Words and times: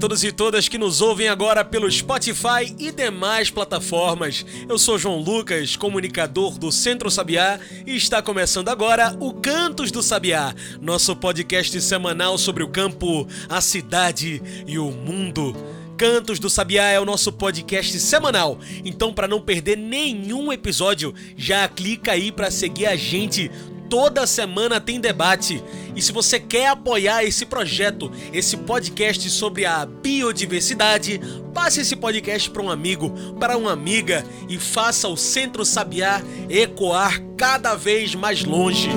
Todos 0.00 0.24
e 0.24 0.32
todas 0.32 0.66
que 0.66 0.78
nos 0.78 1.02
ouvem 1.02 1.28
agora 1.28 1.62
pelo 1.62 1.90
Spotify 1.90 2.74
e 2.78 2.90
demais 2.90 3.50
plataformas. 3.50 4.46
Eu 4.66 4.78
sou 4.78 4.98
João 4.98 5.18
Lucas, 5.18 5.76
comunicador 5.76 6.58
do 6.58 6.72
Centro 6.72 7.10
Sabiá, 7.10 7.60
e 7.86 7.96
está 7.96 8.22
começando 8.22 8.70
agora 8.70 9.14
o 9.20 9.34
Cantos 9.34 9.90
do 9.90 10.02
Sabiá, 10.02 10.54
nosso 10.80 11.14
podcast 11.14 11.78
semanal 11.82 12.38
sobre 12.38 12.64
o 12.64 12.68
campo, 12.68 13.28
a 13.46 13.60
cidade 13.60 14.42
e 14.66 14.78
o 14.78 14.90
mundo. 14.90 15.54
Cantos 15.98 16.38
do 16.38 16.48
Sabiá 16.48 16.88
é 16.88 16.98
o 16.98 17.04
nosso 17.04 17.30
podcast 17.30 18.00
semanal. 18.00 18.58
Então, 18.82 19.12
para 19.12 19.28
não 19.28 19.38
perder 19.38 19.76
nenhum 19.76 20.50
episódio, 20.50 21.14
já 21.36 21.68
clica 21.68 22.12
aí 22.12 22.32
para 22.32 22.50
seguir 22.50 22.86
a 22.86 22.96
gente 22.96 23.50
toda 23.90 24.26
semana 24.26 24.80
tem 24.80 24.98
debate. 25.00 25.62
E 25.94 26.00
se 26.00 26.12
você 26.12 26.38
quer 26.38 26.68
apoiar 26.68 27.24
esse 27.24 27.44
projeto, 27.44 28.10
esse 28.32 28.56
podcast 28.56 29.28
sobre 29.28 29.66
a 29.66 29.84
biodiversidade, 29.84 31.20
passe 31.52 31.80
esse 31.80 31.96
podcast 31.96 32.48
para 32.48 32.62
um 32.62 32.70
amigo, 32.70 33.10
para 33.40 33.58
uma 33.58 33.72
amiga 33.72 34.24
e 34.48 34.56
faça 34.56 35.08
o 35.08 35.16
Centro 35.16 35.64
Sabiá 35.64 36.22
ecoar 36.48 37.20
cada 37.36 37.74
vez 37.74 38.14
mais 38.14 38.44
longe. 38.44 38.88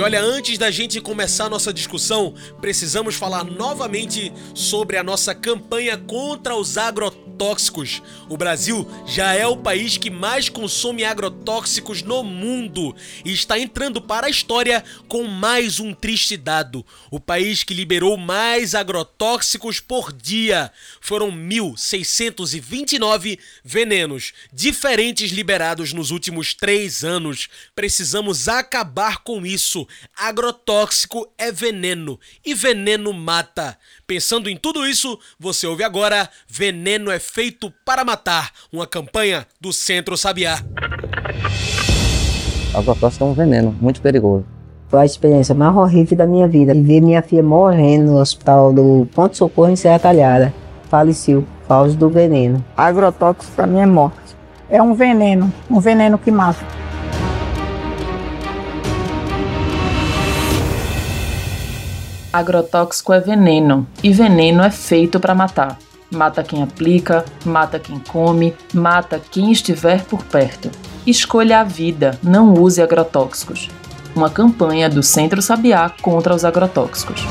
E 0.00 0.02
olha, 0.02 0.22
antes 0.22 0.56
da 0.56 0.70
gente 0.70 0.98
começar 0.98 1.50
nossa 1.50 1.74
discussão, 1.74 2.32
precisamos 2.58 3.16
falar 3.16 3.44
novamente 3.44 4.32
sobre 4.54 4.96
a 4.96 5.02
nossa 5.04 5.34
campanha 5.34 5.98
contra 5.98 6.56
os 6.56 6.78
agrotóxicos. 6.78 7.29
O 8.28 8.36
Brasil 8.36 8.86
já 9.06 9.32
é 9.32 9.46
o 9.46 9.56
país 9.56 9.96
que 9.96 10.10
mais 10.10 10.50
consome 10.50 11.04
agrotóxicos 11.04 12.02
no 12.02 12.22
mundo 12.22 12.94
e 13.24 13.32
está 13.32 13.58
entrando 13.58 13.98
para 13.98 14.26
a 14.26 14.30
história 14.30 14.84
com 15.08 15.24
mais 15.24 15.80
um 15.80 15.94
triste 15.94 16.36
dado. 16.36 16.84
O 17.10 17.18
país 17.18 17.64
que 17.64 17.72
liberou 17.72 18.18
mais 18.18 18.74
agrotóxicos 18.74 19.80
por 19.80 20.12
dia. 20.12 20.70
Foram 21.00 21.32
1.629 21.32 23.38
venenos 23.64 24.34
diferentes 24.52 25.30
liberados 25.30 25.94
nos 25.94 26.10
últimos 26.10 26.52
três 26.52 27.04
anos. 27.04 27.48
Precisamos 27.74 28.48
acabar 28.48 29.24
com 29.24 29.46
isso 29.46 29.88
agrotóxico 30.14 31.26
é 31.38 31.50
veneno 31.50 32.20
e 32.44 32.52
veneno 32.52 33.14
mata. 33.14 33.78
Pensando 34.10 34.50
em 34.50 34.56
tudo 34.56 34.84
isso, 34.84 35.16
você 35.38 35.68
ouve 35.68 35.84
agora 35.84 36.28
Veneno 36.48 37.12
é 37.12 37.20
feito 37.20 37.72
para 37.84 38.04
matar, 38.04 38.50
uma 38.72 38.84
campanha 38.84 39.46
do 39.60 39.72
Centro 39.72 40.16
Sabiá. 40.16 40.58
Agrotóxico 42.74 43.22
é 43.22 43.26
um 43.28 43.34
veneno 43.34 43.72
muito 43.80 44.02
perigoso. 44.02 44.44
Foi 44.88 44.98
a 44.98 45.04
experiência 45.04 45.54
mais 45.54 45.76
horrível 45.76 46.18
da 46.18 46.26
minha 46.26 46.48
vida. 46.48 46.74
E 46.74 46.82
ver 46.82 47.00
minha 47.00 47.22
filha 47.22 47.40
morrendo 47.40 48.10
no 48.10 48.18
hospital 48.18 48.72
do 48.72 49.06
Ponto 49.14 49.36
Socorro 49.36 49.70
em 49.70 49.76
Serra 49.76 50.00
Talhada. 50.00 50.52
Faleceu 50.88 51.46
por 51.60 51.68
causa 51.68 51.96
do 51.96 52.10
veneno. 52.10 52.64
Agrotóxico 52.76 53.54
para 53.54 53.68
mim 53.68 53.78
é 53.78 53.86
morte. 53.86 54.18
É 54.68 54.82
um 54.82 54.92
veneno, 54.92 55.54
um 55.70 55.78
veneno 55.78 56.18
que 56.18 56.32
mata. 56.32 56.66
Agrotóxico 62.32 63.12
é 63.12 63.18
veneno 63.18 63.86
e 64.04 64.12
veneno 64.12 64.62
é 64.62 64.70
feito 64.70 65.18
para 65.18 65.34
matar. 65.34 65.76
Mata 66.12 66.44
quem 66.44 66.62
aplica, 66.62 67.24
mata 67.44 67.78
quem 67.78 67.98
come, 67.98 68.54
mata 68.72 69.20
quem 69.30 69.50
estiver 69.50 70.04
por 70.04 70.24
perto. 70.24 70.70
Escolha 71.04 71.60
a 71.60 71.64
vida, 71.64 72.18
não 72.22 72.54
use 72.54 72.80
agrotóxicos. 72.80 73.68
Uma 74.14 74.30
campanha 74.30 74.88
do 74.88 75.02
Centro 75.02 75.42
Sabiá 75.42 75.90
contra 76.02 76.34
os 76.34 76.44
agrotóxicos. 76.44 77.24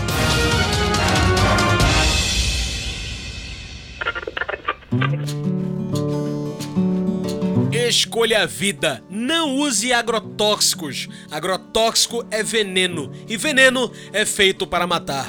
Escolha 7.90 8.44
a 8.44 8.46
vida, 8.46 9.04
não 9.10 9.58
use 9.58 9.92
agrotóxicos. 9.92 11.08
Agrotóxico 11.32 12.24
é 12.30 12.44
veneno 12.44 13.12
e 13.28 13.36
veneno 13.36 13.92
é 14.14 14.28
feito 14.28 14.68
para 14.68 14.86
matar. 14.86 15.28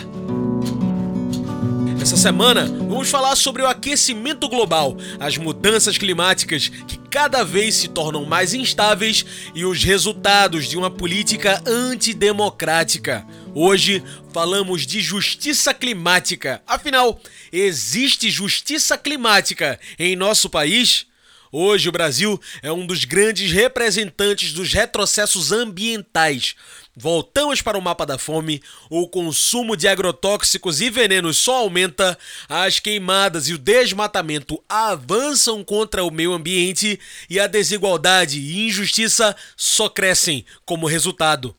Essa 2.03 2.19
semana 2.19 2.67
vamos 2.67 3.09
falar 3.09 3.35
sobre 3.35 3.63
o 3.63 3.67
aquecimento 3.67 4.47
global, 4.47 4.95
as 5.19 5.39
mudanças 5.39 5.97
climáticas 5.97 6.69
que 6.69 6.99
cada 7.09 7.43
vez 7.43 7.77
se 7.77 7.89
tornam 7.89 8.27
mais 8.27 8.53
instáveis 8.53 9.25
e 9.55 9.65
os 9.65 9.83
resultados 9.83 10.69
de 10.69 10.77
uma 10.77 10.91
política 10.91 11.63
antidemocrática. 11.67 13.27
Hoje 13.55 14.05
falamos 14.35 14.87
de 14.87 15.01
justiça 15.01 15.73
climática. 15.73 16.63
Afinal, 16.67 17.19
existe 17.51 18.31
justiça 18.31 18.99
climática 18.99 19.81
em 19.99 20.15
nosso 20.15 20.51
país? 20.51 21.10
Hoje, 21.53 21.89
o 21.89 21.93
Brasil 21.93 22.41
é 22.63 22.71
um 22.71 22.87
dos 22.87 23.05
grandes 23.05 23.51
representantes 23.51 24.53
dos 24.53 24.73
retrocessos 24.73 25.51
ambientais. 25.51 26.55
Voltamos 26.97 27.61
para 27.61 27.77
o 27.77 27.83
mapa 27.83 28.07
da 28.07 28.17
fome, 28.19 28.63
o 28.89 29.09
consumo 29.09 29.77
de 29.77 29.89
agrotóxicos 29.89 30.81
e 30.81 30.89
venenos 30.89 31.39
só 31.39 31.57
aumenta, 31.57 32.17
as 32.49 32.79
queimadas 32.79 33.49
e 33.49 33.55
o 33.55 33.59
desmatamento 33.59 34.63
avançam 34.69 35.65
contra 35.65 36.05
o 36.05 36.11
meio 36.11 36.33
ambiente 36.33 37.01
e 37.29 37.41
a 37.41 37.49
desigualdade 37.49 38.39
e 38.39 38.69
injustiça 38.69 39.35
só 39.57 39.89
crescem 39.89 40.45
como 40.65 40.87
resultado. 40.87 41.57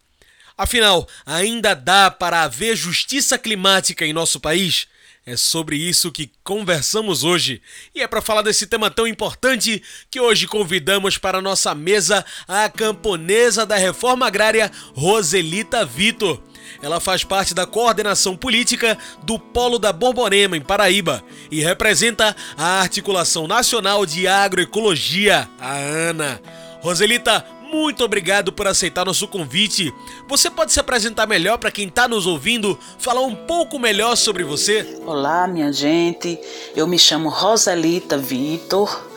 Afinal, 0.58 1.06
ainda 1.26 1.74
dá 1.74 2.10
para 2.10 2.44
haver 2.44 2.78
justiça 2.78 3.38
climática 3.38 4.06
em 4.06 4.14
nosso 4.14 4.40
país? 4.40 4.88
É 5.24 5.38
sobre 5.38 5.76
isso 5.76 6.12
que 6.12 6.32
conversamos 6.44 7.24
hoje. 7.24 7.62
E 7.94 8.02
é 8.02 8.08
para 8.08 8.24
falar 8.24 8.42
desse 8.42 8.66
tema 8.66 8.90
tão 8.90 9.06
importante 9.06 9.82
que 10.10 10.20
hoje 10.20 10.48
convidamos 10.48 11.16
para 11.20 11.40
nossa 11.40 11.76
mesa 11.76 12.26
a 12.48 12.68
camponesa 12.68 13.64
da 13.64 13.76
reforma 13.76 14.26
agrária 14.26 14.72
Roselita 14.96 15.86
Vitor. 15.86 16.42
Ela 16.82 17.00
faz 17.00 17.24
parte 17.24 17.54
da 17.54 17.68
coordenação 17.68 18.36
política 18.36 18.98
do 19.22 19.38
Polo 19.38 19.78
da 19.78 19.94
Borborema, 19.94 20.58
em 20.58 20.62
Paraíba, 20.62 21.24
e 21.52 21.62
representa 21.62 22.36
a 22.58 22.82
Articulação 22.82 23.48
Nacional 23.48 24.08
de 24.08 24.28
Agroecologia, 24.28 25.48
a 25.60 25.76
ANA. 25.76 26.42
Roselita, 26.82 27.46
muito 27.72 28.04
obrigado 28.04 28.52
por 28.52 28.68
aceitar 28.68 29.06
nosso 29.06 29.28
convite. 29.28 29.94
Você 30.28 30.50
pode 30.50 30.74
se 30.74 30.80
apresentar 30.80 31.26
melhor 31.26 31.58
para 31.58 31.72
quem 31.72 31.88
está 31.88 32.08
nos 32.08 32.28
ouvindo, 32.28 32.78
falar 33.00 33.22
um 33.22 33.34
pouco 33.34 33.80
melhor 33.80 34.16
sobre 34.18 34.44
você? 34.44 35.00
Olá, 35.06 35.48
minha 35.48 35.72
gente. 35.72 36.38
Eu 36.76 36.86
me 36.86 37.00
chamo 37.00 37.30
Rosalita 37.30 38.18
Vitor. 38.18 39.10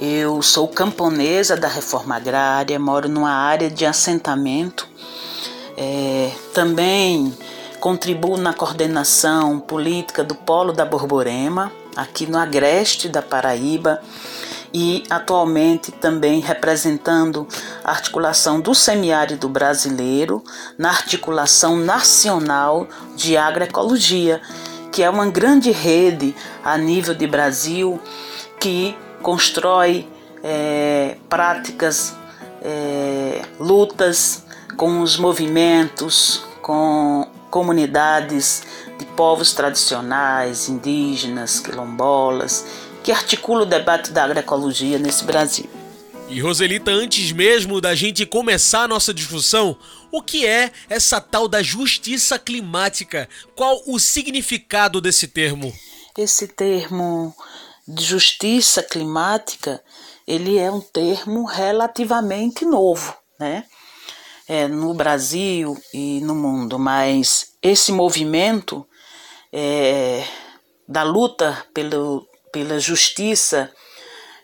Eu 0.00 0.40
sou 0.42 0.68
camponesa 0.68 1.56
da 1.56 1.68
reforma 1.68 2.16
agrária, 2.16 2.78
moro 2.78 3.08
numa 3.08 3.32
área 3.32 3.68
de 3.68 3.84
assentamento. 3.84 4.86
É, 5.76 6.30
também 6.54 7.36
contribuo 7.80 8.36
na 8.36 8.54
coordenação 8.54 9.58
política 9.58 10.22
do 10.22 10.34
Polo 10.34 10.72
da 10.72 10.84
Borborema, 10.84 11.72
aqui 11.94 12.26
no 12.26 12.38
agreste 12.38 13.08
da 13.08 13.22
Paraíba 13.22 14.00
e 14.78 15.04
atualmente 15.08 15.90
também 15.90 16.38
representando 16.38 17.48
a 17.82 17.92
articulação 17.92 18.60
do 18.60 18.74
semiárido 18.74 19.48
brasileiro 19.48 20.44
na 20.76 20.90
articulação 20.90 21.78
nacional 21.78 22.86
de 23.14 23.38
agroecologia, 23.38 24.38
que 24.92 25.02
é 25.02 25.08
uma 25.08 25.24
grande 25.30 25.70
rede 25.70 26.36
a 26.62 26.76
nível 26.76 27.14
de 27.14 27.26
Brasil 27.26 27.98
que 28.60 28.94
constrói 29.22 30.06
é, 30.44 31.16
práticas, 31.26 32.14
é, 32.60 33.46
lutas 33.58 34.44
com 34.76 35.00
os 35.00 35.16
movimentos, 35.16 36.44
com 36.60 37.26
comunidades 37.50 38.62
de 38.98 39.06
povos 39.06 39.54
tradicionais, 39.54 40.68
indígenas, 40.68 41.60
quilombolas 41.60 42.85
que 43.06 43.12
articula 43.12 43.62
o 43.62 43.66
debate 43.66 44.10
da 44.10 44.24
agroecologia 44.24 44.98
nesse 44.98 45.22
Brasil. 45.22 45.70
E 46.28 46.40
Roselita, 46.40 46.90
antes 46.90 47.30
mesmo 47.30 47.80
da 47.80 47.94
gente 47.94 48.26
começar 48.26 48.82
a 48.82 48.88
nossa 48.88 49.14
discussão, 49.14 49.78
O 50.10 50.20
que 50.20 50.44
é 50.44 50.72
essa 50.88 51.20
tal 51.20 51.46
da 51.46 51.62
justiça 51.62 52.36
climática? 52.36 53.28
Qual 53.54 53.80
o 53.86 54.00
significado 54.00 55.00
desse 55.00 55.28
termo? 55.28 55.72
Esse 56.18 56.48
termo 56.48 57.32
de 57.86 58.02
justiça 58.02 58.82
climática, 58.82 59.80
ele 60.26 60.58
é 60.58 60.68
um 60.68 60.80
termo 60.80 61.44
relativamente 61.44 62.64
novo, 62.64 63.14
né? 63.38 63.64
É, 64.48 64.66
no 64.66 64.94
Brasil 64.94 65.76
e 65.94 66.20
no 66.22 66.34
mundo, 66.34 66.78
mas 66.78 67.52
esse 67.62 67.92
movimento 67.92 68.84
é, 69.52 70.24
da 70.88 71.02
luta 71.02 71.64
pelo, 71.74 72.26
pela 72.56 72.80
justiça 72.80 73.70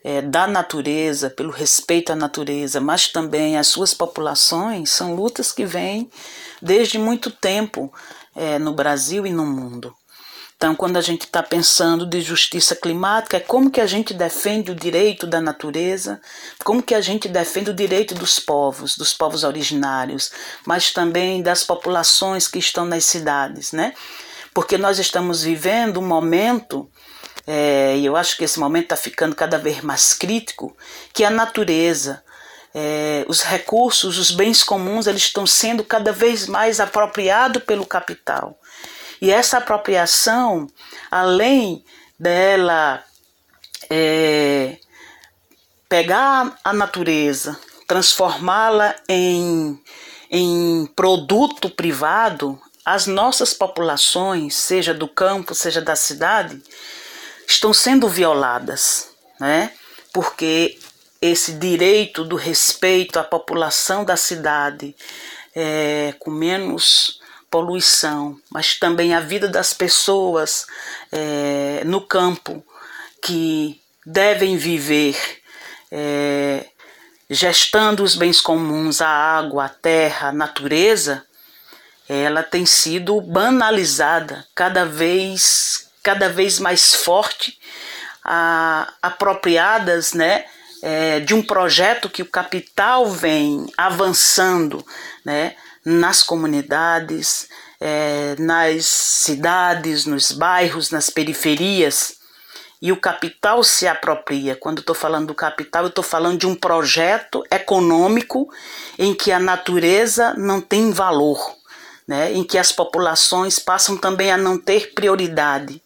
é, 0.04 0.20
da 0.20 0.46
natureza, 0.46 1.30
pelo 1.30 1.50
respeito 1.50 2.12
à 2.12 2.14
natureza, 2.14 2.78
mas 2.78 3.08
também 3.08 3.56
às 3.56 3.68
suas 3.68 3.94
populações, 3.94 4.90
são 4.90 5.14
lutas 5.14 5.50
que 5.50 5.64
vêm 5.64 6.10
desde 6.60 6.98
muito 6.98 7.30
tempo 7.30 7.90
é, 8.36 8.58
no 8.58 8.74
Brasil 8.74 9.26
e 9.26 9.32
no 9.32 9.46
mundo. 9.46 9.94
Então, 10.54 10.76
quando 10.76 10.98
a 10.98 11.00
gente 11.00 11.22
está 11.22 11.42
pensando 11.42 12.04
de 12.04 12.20
justiça 12.20 12.76
climática, 12.76 13.38
é 13.38 13.40
como 13.40 13.70
que 13.70 13.80
a 13.80 13.86
gente 13.86 14.12
defende 14.12 14.70
o 14.70 14.76
direito 14.76 15.26
da 15.26 15.40
natureza, 15.40 16.20
como 16.62 16.82
que 16.82 16.94
a 16.94 17.00
gente 17.00 17.28
defende 17.28 17.70
o 17.70 17.74
direito 17.74 18.14
dos 18.14 18.38
povos, 18.38 18.94
dos 18.94 19.14
povos 19.14 19.42
originários, 19.42 20.30
mas 20.66 20.92
também 20.92 21.42
das 21.42 21.64
populações 21.64 22.46
que 22.46 22.58
estão 22.58 22.84
nas 22.84 23.06
cidades, 23.06 23.72
né? 23.72 23.94
Porque 24.52 24.76
nós 24.76 24.98
estamos 24.98 25.42
vivendo 25.42 25.98
um 25.98 26.06
momento 26.06 26.90
é, 27.46 27.96
e 27.96 28.06
eu 28.06 28.16
acho 28.16 28.36
que 28.36 28.44
esse 28.44 28.58
momento 28.60 28.84
está 28.84 28.96
ficando 28.96 29.34
cada 29.34 29.58
vez 29.58 29.80
mais 29.80 30.14
crítico, 30.14 30.76
que 31.12 31.24
a 31.24 31.30
natureza, 31.30 32.22
é, 32.74 33.24
os 33.28 33.42
recursos, 33.42 34.18
os 34.18 34.30
bens 34.30 34.62
comuns, 34.62 35.06
eles 35.06 35.22
estão 35.22 35.46
sendo 35.46 35.84
cada 35.84 36.12
vez 36.12 36.46
mais 36.46 36.80
apropriados 36.80 37.62
pelo 37.64 37.86
capital. 37.86 38.58
E 39.20 39.30
essa 39.30 39.58
apropriação, 39.58 40.66
além 41.10 41.84
dela 42.18 43.02
é, 43.90 44.78
pegar 45.88 46.58
a 46.64 46.72
natureza, 46.72 47.58
transformá-la 47.86 48.94
em, 49.08 49.80
em 50.30 50.86
produto 50.96 51.68
privado, 51.68 52.60
as 52.84 53.06
nossas 53.06 53.52
populações, 53.54 54.56
seja 54.56 54.92
do 54.94 55.06
campo, 55.06 55.54
seja 55.54 55.80
da 55.80 55.94
cidade, 55.94 56.60
estão 57.52 57.72
sendo 57.72 58.08
violadas, 58.08 59.08
né? 59.38 59.72
Porque 60.12 60.78
esse 61.20 61.52
direito 61.52 62.24
do 62.24 62.36
respeito 62.36 63.18
à 63.18 63.24
população 63.24 64.04
da 64.04 64.16
cidade, 64.16 64.94
é, 65.54 66.14
com 66.18 66.30
menos 66.30 67.20
poluição, 67.50 68.38
mas 68.50 68.78
também 68.78 69.14
a 69.14 69.20
vida 69.20 69.46
das 69.46 69.74
pessoas 69.74 70.66
é, 71.12 71.82
no 71.84 72.00
campo 72.00 72.64
que 73.22 73.80
devem 74.06 74.56
viver 74.56 75.16
é, 75.90 76.66
gestando 77.28 78.02
os 78.02 78.16
bens 78.16 78.40
comuns, 78.40 79.00
a 79.00 79.08
água, 79.08 79.66
a 79.66 79.68
terra, 79.68 80.28
a 80.28 80.32
natureza, 80.32 81.24
ela 82.08 82.42
tem 82.42 82.66
sido 82.66 83.20
banalizada 83.20 84.46
cada 84.54 84.84
vez 84.84 85.91
cada 86.02 86.28
vez 86.28 86.58
mais 86.58 86.94
forte, 86.94 87.58
a, 88.24 88.92
apropriadas, 89.00 90.12
né, 90.12 90.44
é, 90.82 91.20
de 91.20 91.34
um 91.34 91.42
projeto 91.42 92.10
que 92.10 92.22
o 92.22 92.30
capital 92.30 93.08
vem 93.08 93.66
avançando, 93.76 94.84
né, 95.24 95.54
nas 95.84 96.22
comunidades, 96.22 97.48
é, 97.80 98.36
nas 98.38 98.86
cidades, 98.86 100.06
nos 100.06 100.32
bairros, 100.32 100.90
nas 100.90 101.08
periferias. 101.08 102.16
E 102.80 102.90
o 102.90 102.96
capital 102.96 103.62
se 103.62 103.86
apropria. 103.86 104.56
Quando 104.56 104.80
estou 104.80 104.94
falando 104.94 105.28
do 105.28 105.34
capital, 105.34 105.84
eu 105.84 105.88
estou 105.88 106.02
falando 106.02 106.38
de 106.38 106.46
um 106.48 106.54
projeto 106.54 107.44
econômico 107.48 108.52
em 108.98 109.14
que 109.14 109.30
a 109.30 109.38
natureza 109.38 110.34
não 110.34 110.60
tem 110.60 110.90
valor, 110.90 111.56
né? 112.08 112.32
em 112.32 112.42
que 112.42 112.58
as 112.58 112.72
populações 112.72 113.60
passam 113.60 113.96
também 113.96 114.32
a 114.32 114.36
não 114.36 114.58
ter 114.58 114.92
prioridade 114.94 115.80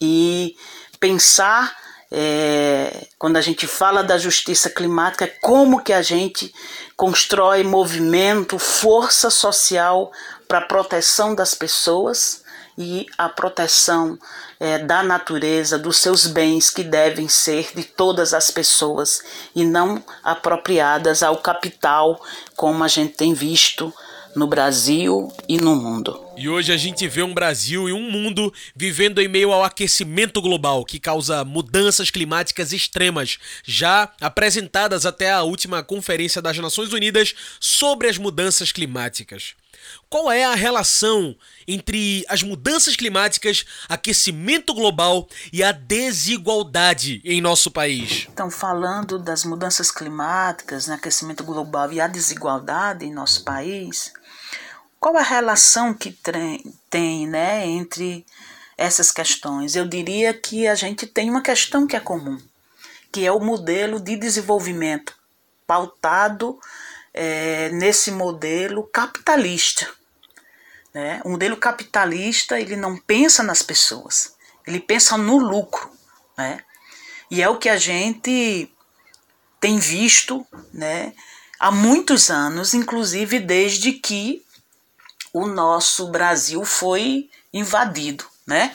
e 0.00 0.56
pensar 1.00 1.76
é, 2.10 3.06
quando 3.18 3.36
a 3.36 3.40
gente 3.40 3.66
fala 3.66 4.02
da 4.02 4.16
justiça 4.16 4.70
climática, 4.70 5.26
é 5.26 5.28
como 5.28 5.82
que 5.82 5.92
a 5.92 6.02
gente 6.02 6.52
constrói 6.96 7.62
movimento, 7.62 8.58
força 8.58 9.30
social 9.30 10.10
para 10.46 10.58
a 10.58 10.66
proteção 10.66 11.34
das 11.34 11.54
pessoas 11.54 12.42
e 12.78 13.06
a 13.18 13.28
proteção 13.28 14.18
é, 14.58 14.78
da 14.78 15.02
natureza, 15.02 15.78
dos 15.78 15.98
seus 15.98 16.26
bens 16.26 16.70
que 16.70 16.82
devem 16.82 17.28
ser 17.28 17.70
de 17.74 17.82
todas 17.82 18.32
as 18.32 18.50
pessoas 18.50 19.22
e 19.54 19.64
não 19.64 20.02
apropriadas 20.22 21.22
ao 21.22 21.36
capital, 21.36 22.22
como 22.56 22.82
a 22.82 22.88
gente 22.88 23.14
tem 23.14 23.34
visto 23.34 23.92
no 24.34 24.46
Brasil 24.46 25.32
e 25.48 25.56
no 25.56 25.74
mundo. 25.74 26.24
E 26.36 26.48
hoje 26.48 26.72
a 26.72 26.76
gente 26.76 27.06
vê 27.08 27.22
um 27.22 27.34
Brasil 27.34 27.88
e 27.88 27.92
um 27.92 28.10
mundo 28.10 28.52
vivendo 28.74 29.20
em 29.20 29.28
meio 29.28 29.52
ao 29.52 29.64
aquecimento 29.64 30.40
global, 30.40 30.84
que 30.84 31.00
causa 31.00 31.44
mudanças 31.44 32.10
climáticas 32.10 32.72
extremas, 32.72 33.38
já 33.64 34.12
apresentadas 34.20 35.04
até 35.04 35.32
a 35.32 35.42
última 35.42 35.82
Conferência 35.82 36.40
das 36.40 36.56
Nações 36.58 36.92
Unidas 36.92 37.34
sobre 37.58 38.08
as 38.08 38.18
mudanças 38.18 38.70
climáticas. 38.70 39.54
Qual 40.08 40.30
é 40.30 40.44
a 40.44 40.54
relação 40.54 41.36
entre 41.66 42.24
as 42.28 42.42
mudanças 42.42 42.96
climáticas, 42.96 43.64
aquecimento 43.88 44.72
global 44.72 45.28
e 45.52 45.62
a 45.62 45.72
desigualdade 45.72 47.20
em 47.24 47.40
nosso 47.40 47.70
país? 47.70 48.26
Então, 48.32 48.50
falando 48.50 49.18
das 49.18 49.44
mudanças 49.44 49.90
climáticas, 49.90 50.86
né, 50.86 50.94
aquecimento 50.94 51.44
global 51.44 51.92
e 51.92 52.00
a 52.00 52.06
desigualdade 52.06 53.04
em 53.04 53.12
nosso 53.12 53.44
país, 53.44 54.12
qual 55.00 55.16
a 55.16 55.22
relação 55.22 55.94
que 55.94 56.16
tem 56.90 57.26
né, 57.26 57.66
entre 57.66 58.26
essas 58.76 59.10
questões? 59.10 59.76
Eu 59.76 59.86
diria 59.86 60.34
que 60.34 60.66
a 60.66 60.74
gente 60.74 61.06
tem 61.06 61.30
uma 61.30 61.42
questão 61.42 61.86
que 61.86 61.96
é 61.96 62.00
comum, 62.00 62.40
que 63.12 63.24
é 63.24 63.32
o 63.32 63.40
modelo 63.40 64.00
de 64.00 64.16
desenvolvimento 64.16 65.16
pautado 65.66 66.58
é, 67.14 67.68
nesse 67.70 68.10
modelo 68.10 68.84
capitalista. 68.84 69.88
Né? 70.92 71.20
O 71.24 71.30
modelo 71.30 71.56
capitalista 71.56 72.58
ele 72.58 72.74
não 72.74 72.96
pensa 72.96 73.42
nas 73.42 73.62
pessoas, 73.62 74.34
ele 74.66 74.80
pensa 74.80 75.16
no 75.16 75.38
lucro. 75.38 75.90
Né? 76.36 76.62
E 77.30 77.42
é 77.42 77.48
o 77.48 77.58
que 77.58 77.68
a 77.68 77.76
gente 77.76 78.72
tem 79.60 79.78
visto 79.78 80.46
né, 80.72 81.12
há 81.58 81.70
muitos 81.70 82.30
anos, 82.30 82.74
inclusive 82.74 83.38
desde 83.38 83.92
que 83.92 84.44
o 85.32 85.46
nosso 85.46 86.08
Brasil 86.08 86.64
foi 86.64 87.30
invadido, 87.52 88.24
né, 88.46 88.74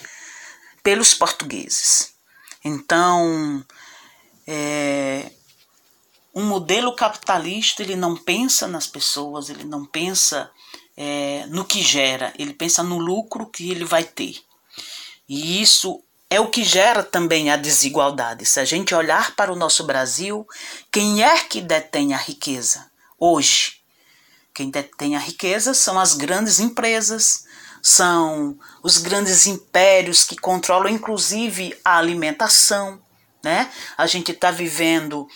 pelos 0.82 1.14
portugueses. 1.14 2.14
Então, 2.64 3.64
é, 4.48 5.32
um 6.34 6.44
modelo 6.44 6.96
capitalista 6.96 7.84
ele 7.84 7.96
não 7.96 8.16
pensa 8.16 8.68
nas 8.68 8.88
pessoas, 8.88 9.50
ele 9.50 9.64
não 9.64 9.86
pensa 9.86 10.50
é, 10.96 11.46
no 11.48 11.66
que 11.66 11.82
gera, 11.82 12.34
ele 12.38 12.54
pensa 12.54 12.82
no 12.84 12.98
lucro 12.98 13.46
que 13.48 13.70
ele 13.70 13.86
vai 13.86 14.04
ter. 14.04 14.42
E 15.28 15.62
isso 15.62 16.04
é 16.30 16.40
o 16.40 16.50
que 16.50 16.64
gera 16.64 17.04
também 17.04 17.52
a 17.52 17.56
desigualdade. 17.56 18.46
Se 18.46 18.60
a 18.60 18.66
gente 18.66 18.96
olhar 18.96 19.36
para 19.36 19.54
o 19.54 19.56
nosso 19.56 19.84
Brasil, 19.84 20.48
quem 20.92 21.24
é 21.24 21.44
que 21.44 21.62
detém 21.62 22.14
a 22.14 22.18
riqueza 22.18 22.90
hoje? 23.20 23.83
Quem 24.54 24.70
detém 24.70 25.16
a 25.16 25.20
riqueza 25.20 25.74
são 25.74 26.00
as 26.00 26.14
grandes 26.14 26.60
empresas, 26.60 27.46
são 27.82 28.58
os 28.84 28.98
grandes 28.98 29.48
impérios 29.48 30.24
que 30.24 30.36
controlam 30.36 30.90
inclusive 30.90 31.76
a 31.84 31.98
alimentação, 31.98 33.02
né? 33.44 33.72
A 33.98 34.06
gente 34.06 34.32
está 34.32 34.52
vivendo, 34.52 35.28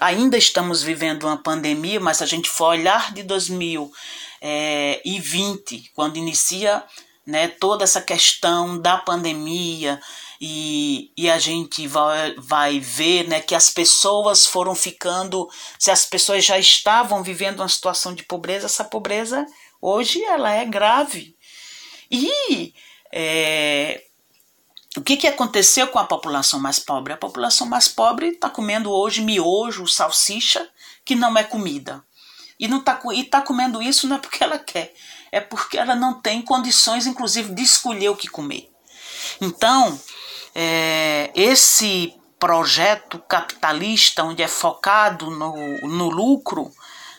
ainda 0.00 0.38
estamos 0.38 0.82
vivendo 0.82 1.24
uma 1.24 1.36
pandemia, 1.36 2.00
mas 2.00 2.16
se 2.16 2.24
a 2.24 2.26
gente 2.26 2.48
for 2.48 2.68
olhar 2.68 3.12
de 3.12 3.22
2020, 3.22 3.92
é, 4.40 5.90
quando 5.94 6.16
inicia 6.16 6.82
né, 7.26 7.48
toda 7.48 7.84
essa 7.84 8.00
questão 8.00 8.78
da 8.78 8.96
pandemia, 8.96 10.00
e, 10.44 11.12
e 11.16 11.30
a 11.30 11.38
gente 11.38 11.86
vai, 11.86 12.34
vai 12.36 12.80
ver 12.80 13.28
né, 13.28 13.40
que 13.40 13.54
as 13.54 13.70
pessoas 13.70 14.44
foram 14.44 14.74
ficando, 14.74 15.48
se 15.78 15.88
as 15.88 16.04
pessoas 16.04 16.44
já 16.44 16.58
estavam 16.58 17.22
vivendo 17.22 17.60
uma 17.60 17.68
situação 17.68 18.12
de 18.12 18.24
pobreza, 18.24 18.66
essa 18.66 18.82
pobreza 18.82 19.46
hoje 19.80 20.20
ela 20.24 20.50
é 20.52 20.64
grave. 20.64 21.36
E 22.10 22.74
é, 23.12 24.02
o 24.96 25.00
que, 25.00 25.16
que 25.16 25.28
aconteceu 25.28 25.86
com 25.86 26.00
a 26.00 26.04
população 26.04 26.58
mais 26.58 26.80
pobre? 26.80 27.12
A 27.12 27.16
população 27.16 27.68
mais 27.68 27.86
pobre 27.86 28.30
está 28.30 28.50
comendo 28.50 28.90
hoje 28.90 29.20
miojo, 29.20 29.86
salsicha, 29.86 30.68
que 31.04 31.14
não 31.14 31.38
é 31.38 31.44
comida. 31.44 32.04
E 32.58 32.66
não 32.66 32.80
tá, 32.80 33.00
e 33.14 33.22
tá 33.22 33.40
comendo 33.42 33.80
isso 33.80 34.08
não 34.08 34.16
é 34.16 34.18
porque 34.18 34.42
ela 34.42 34.58
quer, 34.58 34.92
é 35.30 35.40
porque 35.40 35.78
ela 35.78 35.94
não 35.94 36.20
tem 36.20 36.42
condições, 36.42 37.06
inclusive, 37.06 37.54
de 37.54 37.62
escolher 37.62 38.08
o 38.08 38.16
que 38.16 38.26
comer. 38.26 38.72
Então, 39.40 40.00
é, 40.54 41.30
esse 41.34 42.14
projeto 42.38 43.18
capitalista, 43.20 44.24
onde 44.24 44.42
é 44.42 44.48
focado 44.48 45.30
no, 45.30 45.54
no 45.88 46.10
lucro, 46.10 46.72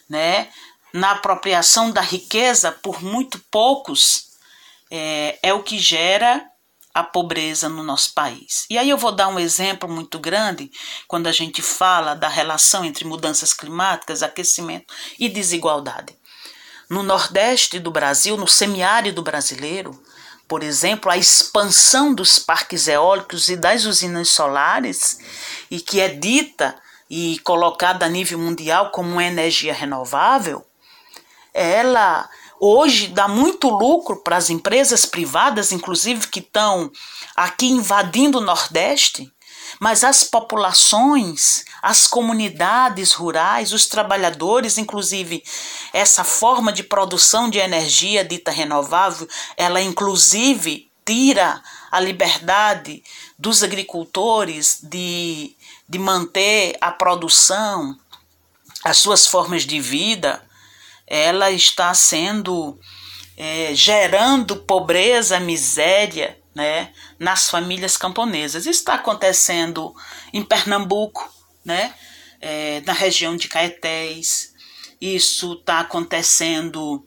né, 0.09 0.49
na 0.93 1.11
apropriação 1.11 1.91
da 1.91 2.01
riqueza 2.01 2.71
por 2.71 3.01
muito 3.01 3.39
poucos, 3.49 4.33
é, 4.91 5.39
é 5.41 5.53
o 5.53 5.63
que 5.63 5.79
gera 5.79 6.45
a 6.93 7.03
pobreza 7.03 7.67
no 7.67 7.81
nosso 7.81 8.13
país. 8.13 8.65
E 8.69 8.77
aí 8.77 8.89
eu 8.89 8.97
vou 8.97 9.11
dar 9.11 9.27
um 9.27 9.39
exemplo 9.39 9.89
muito 9.89 10.19
grande 10.19 10.69
quando 11.07 11.27
a 11.27 11.31
gente 11.31 11.61
fala 11.61 12.13
da 12.13 12.27
relação 12.27 12.85
entre 12.85 13.03
mudanças 13.03 13.51
climáticas, 13.51 14.21
aquecimento 14.21 14.93
e 15.17 15.27
desigualdade. 15.27 16.15
No 16.89 17.01
Nordeste 17.01 17.79
do 17.79 17.89
Brasil, 17.89 18.37
no 18.37 18.47
semiárido 18.47 19.23
brasileiro, 19.23 19.99
por 20.53 20.61
exemplo, 20.61 21.09
a 21.09 21.17
expansão 21.17 22.13
dos 22.13 22.37
parques 22.37 22.87
eólicos 22.87 23.49
e 23.49 23.55
das 23.55 23.85
usinas 23.85 24.29
solares, 24.29 25.17
e 25.71 25.81
que 25.81 25.99
é 25.99 26.07
dita 26.07 26.75
e 27.09 27.39
colocada 27.39 28.05
a 28.05 28.07
nível 28.07 28.37
mundial 28.37 28.91
como 28.91 29.13
uma 29.13 29.23
energia 29.23 29.73
renovável, 29.73 30.63
ela 31.55 32.29
hoje 32.59 33.07
dá 33.07 33.27
muito 33.27 33.67
lucro 33.67 34.17
para 34.17 34.37
as 34.37 34.51
empresas 34.51 35.07
privadas, 35.07 35.71
inclusive 35.71 36.27
que 36.27 36.39
estão 36.39 36.91
aqui 37.35 37.71
invadindo 37.71 38.37
o 38.37 38.41
Nordeste, 38.41 39.33
mas 39.79 40.03
as 40.03 40.23
populações, 40.23 41.65
as 41.81 42.07
comunidades 42.07 43.13
rurais, 43.13 43.73
os 43.73 43.87
trabalhadores, 43.87 44.77
inclusive 44.77 45.43
essa 45.91 46.23
forma 46.23 46.71
de 46.71 46.83
produção 46.83 47.49
de 47.49 47.59
energia 47.59 48.23
dita 48.23 48.51
renovável, 48.51 49.27
ela 49.57 49.81
inclusive 49.81 50.89
tira 51.05 51.61
a 51.91 51.99
liberdade 51.99 53.03
dos 53.37 53.61
agricultores 53.61 54.79
de, 54.81 55.55
de 55.87 55.99
manter 55.99 56.77
a 56.79 56.91
produção, 56.91 57.97
as 58.83 58.97
suas 58.97 59.27
formas 59.27 59.63
de 59.63 59.79
vida 59.79 60.41
ela 61.07 61.51
está 61.51 61.93
sendo 61.93 62.79
é, 63.37 63.73
gerando 63.73 64.55
pobreza, 64.55 65.39
miséria, 65.39 66.37
né, 66.53 66.91
nas 67.19 67.49
famílias 67.49 67.97
camponesas. 67.97 68.65
Isso 68.65 68.79
está 68.79 68.95
acontecendo 68.95 69.93
em 70.31 70.43
Pernambuco, 70.43 71.31
né, 71.65 71.93
é, 72.39 72.81
na 72.81 72.93
região 72.93 73.35
de 73.35 73.47
Caetés. 73.47 74.53
Isso 74.99 75.53
está 75.53 75.79
acontecendo 75.79 77.05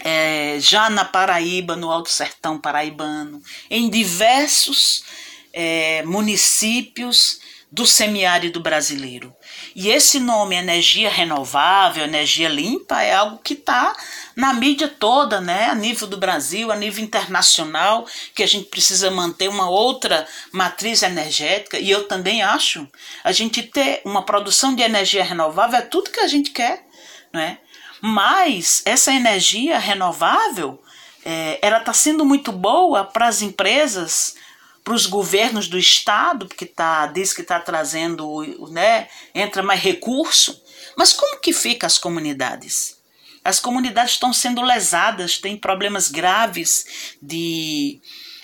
é, 0.00 0.56
já 0.60 0.90
na 0.90 1.04
Paraíba, 1.04 1.76
no 1.76 1.90
Alto 1.90 2.10
Sertão 2.10 2.58
Paraibano, 2.58 3.42
em 3.70 3.88
diversos 3.88 5.04
é, 5.52 6.02
municípios 6.02 7.40
do 7.70 7.86
semiárido 7.86 8.60
brasileiro. 8.60 9.34
E 9.74 9.90
esse 9.90 10.20
nome 10.20 10.54
energia 10.54 11.10
renovável, 11.10 12.04
energia 12.04 12.48
limpa, 12.48 13.02
é 13.02 13.12
algo 13.12 13.38
que 13.38 13.54
está 13.54 13.96
na 14.36 14.52
mídia 14.52 14.88
toda, 14.88 15.40
né? 15.40 15.68
A 15.68 15.74
nível 15.74 16.06
do 16.06 16.16
Brasil, 16.16 16.70
a 16.70 16.76
nível 16.76 17.02
internacional, 17.02 18.06
que 18.34 18.44
a 18.44 18.46
gente 18.46 18.68
precisa 18.68 19.10
manter 19.10 19.48
uma 19.48 19.68
outra 19.68 20.28
matriz 20.52 21.02
energética. 21.02 21.76
E 21.76 21.90
eu 21.90 22.06
também 22.06 22.40
acho 22.40 22.86
a 23.24 23.32
gente 23.32 23.62
ter 23.62 24.00
uma 24.04 24.22
produção 24.22 24.76
de 24.76 24.82
energia 24.82 25.24
renovável 25.24 25.78
é 25.78 25.82
tudo 25.82 26.10
que 26.10 26.20
a 26.20 26.28
gente 26.28 26.50
quer, 26.50 26.86
né? 27.32 27.58
Mas 28.00 28.82
essa 28.84 29.12
energia 29.12 29.78
renovável, 29.78 30.80
é, 31.24 31.58
ela 31.60 31.78
está 31.78 31.92
sendo 31.92 32.24
muito 32.24 32.52
boa 32.52 33.02
para 33.02 33.26
as 33.26 33.42
empresas 33.42 34.36
para 34.84 34.94
os 34.94 35.06
governos 35.06 35.66
do 35.66 35.78
estado, 35.78 36.46
porque 36.46 36.66
tá, 36.66 37.06
diz 37.06 37.32
que 37.32 37.40
está 37.40 37.58
trazendo, 37.58 38.68
né, 38.70 39.08
entra 39.34 39.62
mais 39.62 39.80
recurso. 39.80 40.62
Mas 40.94 41.14
como 41.14 41.40
que 41.40 41.54
fica 41.54 41.86
as 41.86 41.96
comunidades? 41.96 43.02
As 43.42 43.58
comunidades 43.58 44.12
estão 44.12 44.32
sendo 44.32 44.60
lesadas, 44.60 45.38
têm 45.38 45.56
problemas 45.56 46.10
graves 46.10 47.16
de, 47.20 48.00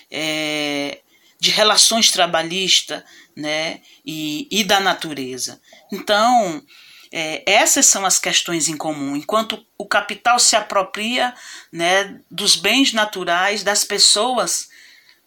é, 0.09 0.99
de 1.39 1.51
relações 1.51 2.11
trabalhistas 2.11 3.03
né, 3.35 3.79
e, 4.03 4.47
e 4.51 4.63
da 4.63 4.79
natureza. 4.79 5.61
Então, 5.91 6.63
é, 7.11 7.43
essas 7.45 7.85
são 7.85 8.03
as 8.03 8.17
questões 8.17 8.67
em 8.67 8.77
comum. 8.77 9.15
Enquanto 9.15 9.63
o 9.77 9.85
capital 9.85 10.39
se 10.39 10.55
apropria 10.55 11.35
né, 11.71 12.19
dos 12.29 12.55
bens 12.55 12.93
naturais 12.93 13.63
das 13.63 13.83
pessoas 13.83 14.69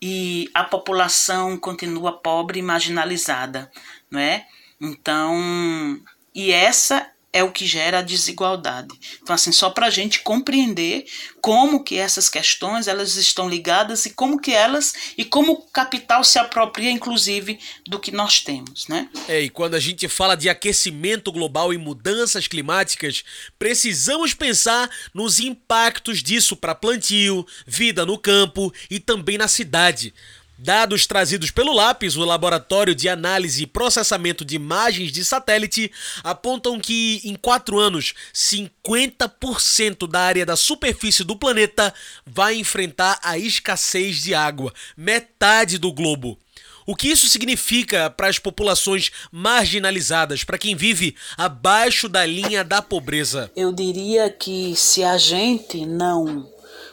e 0.00 0.50
a 0.54 0.64
população 0.64 1.56
continua 1.56 2.12
pobre 2.12 2.58
e 2.58 2.62
marginalizada, 2.62 3.70
não 4.10 4.20
é? 4.20 4.46
Então, 4.80 6.00
e 6.34 6.50
essa 6.50 7.10
é 7.35 7.43
o 7.43 7.50
que 7.50 7.67
gera 7.67 7.99
a 7.99 8.03
desigualdade. 8.03 8.95
Então, 9.21 9.35
assim, 9.35 9.50
só 9.50 9.69
para 9.69 9.87
a 9.87 9.91
gente 9.91 10.21
compreender 10.21 11.05
como 11.41 11.83
que 11.83 11.99
essas 11.99 12.29
questões 12.29 12.87
elas 12.87 13.17
estão 13.17 13.49
ligadas 13.49 14.07
e 14.07 14.11
como 14.11 14.41
que 14.41 14.53
elas 14.53 14.95
e 15.19 15.25
como 15.25 15.53
o 15.53 15.62
capital 15.62 16.23
se 16.23 16.38
apropria, 16.38 16.93
inclusive, 16.93 17.59
do 17.85 17.99
que 17.99 18.12
nós 18.12 18.38
temos, 18.38 18.87
né? 18.87 19.09
É, 19.26 19.41
e 19.41 19.50
quando 19.50 19.75
a 19.75 19.81
gente 19.81 20.07
fala 20.07 20.37
de 20.37 20.49
aquecimento 20.49 21.33
global 21.33 21.73
e 21.73 21.76
mudanças 21.76 22.47
climáticas, 22.47 23.25
precisamos 23.59 24.33
pensar 24.33 24.88
nos 25.12 25.41
impactos 25.41 26.23
disso 26.23 26.55
para 26.55 26.73
plantio, 26.73 27.45
vida 27.67 28.07
no 28.07 28.17
campo 28.17 28.73
e 28.88 29.00
também 29.00 29.37
na 29.37 29.49
cidade. 29.49 30.14
Dados 30.56 31.06
trazidos 31.06 31.50
pelo 31.50 31.73
Lápis, 31.73 32.16
o 32.16 32.25
Laboratório 32.25 32.94
de 32.94 33.08
Análise 33.08 33.64
e 33.64 33.66
Processamento 33.66 34.44
de 34.44 34.54
Imagens 34.54 35.11
de 35.11 35.25
Satélite, 35.25 35.90
apontam 36.23 36.78
que 36.78 37.20
em 37.25 37.34
quatro 37.34 37.78
anos, 37.78 38.14
50% 38.32 40.08
da 40.08 40.20
área 40.20 40.46
da 40.46 40.54
superfície 40.54 41.25
do 41.25 41.37
planeta 41.37 41.92
vai 42.25 42.54
enfrentar 42.54 43.18
a 43.23 43.37
escassez 43.37 44.23
de 44.23 44.32
água, 44.32 44.73
metade 44.96 45.76
do 45.76 45.92
globo. 45.92 46.38
O 46.87 46.94
que 46.94 47.08
isso 47.08 47.26
significa 47.28 48.11
para 48.11 48.28
as 48.28 48.38
populações 48.38 49.11
marginalizadas, 49.32 50.44
para 50.44 50.58
quem 50.58 50.76
vive 50.76 51.16
abaixo 51.37 52.08
da 52.08 52.25
linha 52.25 52.62
da 52.62 52.80
pobreza? 52.80 53.50
Eu 53.56 53.73
diria 53.73 54.30
que 54.30 54.76
se 54.76 55.02
a 55.02 55.16
gente 55.16 55.84
não 55.87 56.49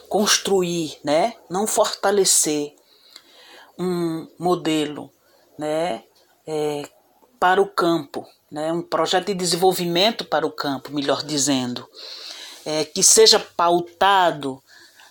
construir, 0.08 0.96
né, 1.04 1.34
não 1.48 1.66
fortalecer 1.66 2.74
um 3.78 4.28
modelo 4.38 5.10
né, 5.58 6.02
é, 6.46 6.88
para 7.38 7.60
o 7.60 7.66
campo, 7.66 8.26
né, 8.50 8.72
um 8.72 8.82
projeto 8.82 9.26
de 9.26 9.34
desenvolvimento 9.34 10.24
para 10.24 10.46
o 10.46 10.52
campo, 10.52 10.92
melhor 10.92 11.22
dizendo, 11.22 11.88
é, 12.64 12.84
que 12.84 13.02
seja 13.02 13.38
pautado 13.38 14.62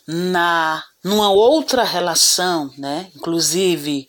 na 0.08 0.84
numa 1.03 1.32
outra 1.32 1.84
relação, 1.84 2.72
né, 2.77 3.10
inclusive 3.15 4.08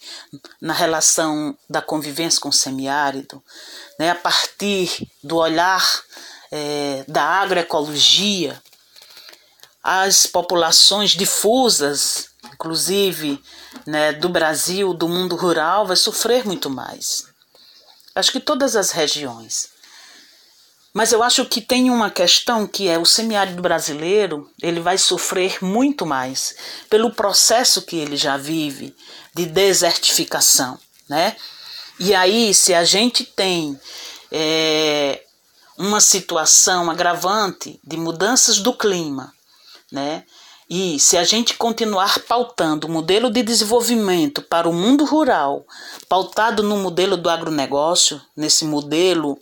na 0.61 0.75
relação 0.75 1.57
da 1.69 1.81
convivência 1.81 2.39
com 2.39 2.51
o 2.51 2.53
semiárido, 2.53 3.43
né, 3.99 4.11
a 4.11 4.15
partir 4.15 5.09
do 5.23 5.37
olhar 5.37 5.83
é, 6.51 7.03
da 7.09 7.23
agroecologia, 7.23 8.61
as 9.83 10.27
populações 10.27 11.13
difusas, 11.13 12.32
inclusive 12.55 13.43
né, 13.87 14.13
do 14.13 14.29
Brasil, 14.29 14.93
do 14.95 15.09
mundo 15.09 15.37
rural, 15.37 15.87
vai 15.87 15.97
sofrer 15.97 16.47
muito 16.47 16.69
mais. 16.71 17.27
Acho 18.15 18.33
que 18.33 18.41
todas 18.41 18.77
as 18.77 18.91
regiões. 18.91 19.71
Mas 20.93 21.11
eu 21.11 21.23
acho 21.23 21.47
que 21.47 21.61
tem 21.63 21.89
uma 21.89 22.11
questão 22.11 22.67
que 22.67 22.87
é 22.87 22.99
o 22.99 23.07
semiárido 23.07 23.63
brasileiro, 23.63 24.51
ele 24.61 24.79
vai 24.79 24.99
sofrer 24.99 25.65
muito 25.65 26.05
mais 26.05 26.55
pelo 26.91 27.15
processo 27.15 27.81
que 27.81 27.97
ele 27.97 28.17
já 28.17 28.37
vive 28.37 28.95
de 29.35 29.47
desertificação, 29.47 30.79
né? 31.09 31.35
E 31.99 32.15
aí, 32.15 32.53
se 32.53 32.75
a 32.75 32.85
gente 32.85 33.25
tem 33.25 33.79
é, 34.31 35.23
uma 35.79 36.01
situação 36.01 36.91
agravante 36.91 37.81
de 37.83 37.97
mudanças 37.97 38.59
do 38.59 38.75
clima, 38.75 39.33
né? 39.91 40.25
E 40.69 40.99
se 40.99 41.19
a 41.19 41.25
gente 41.25 41.55
continuar 41.55 42.21
pautando 42.21 42.87
o 42.87 42.91
modelo 42.91 43.31
de 43.31 43.43
desenvolvimento 43.43 44.43
para 44.43 44.69
o 44.69 44.73
mundo 44.73 45.05
rural, 45.05 45.67
pautado 46.09 46.63
no 46.63 46.79
modelo 46.79 47.17
do 47.17 47.29
agronegócio, 47.29 48.21
nesse 48.37 48.65
modelo, 48.65 49.39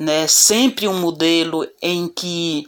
né, 0.00 0.26
sempre 0.26 0.88
um 0.88 0.98
modelo 0.98 1.66
em 1.82 2.08
que 2.08 2.66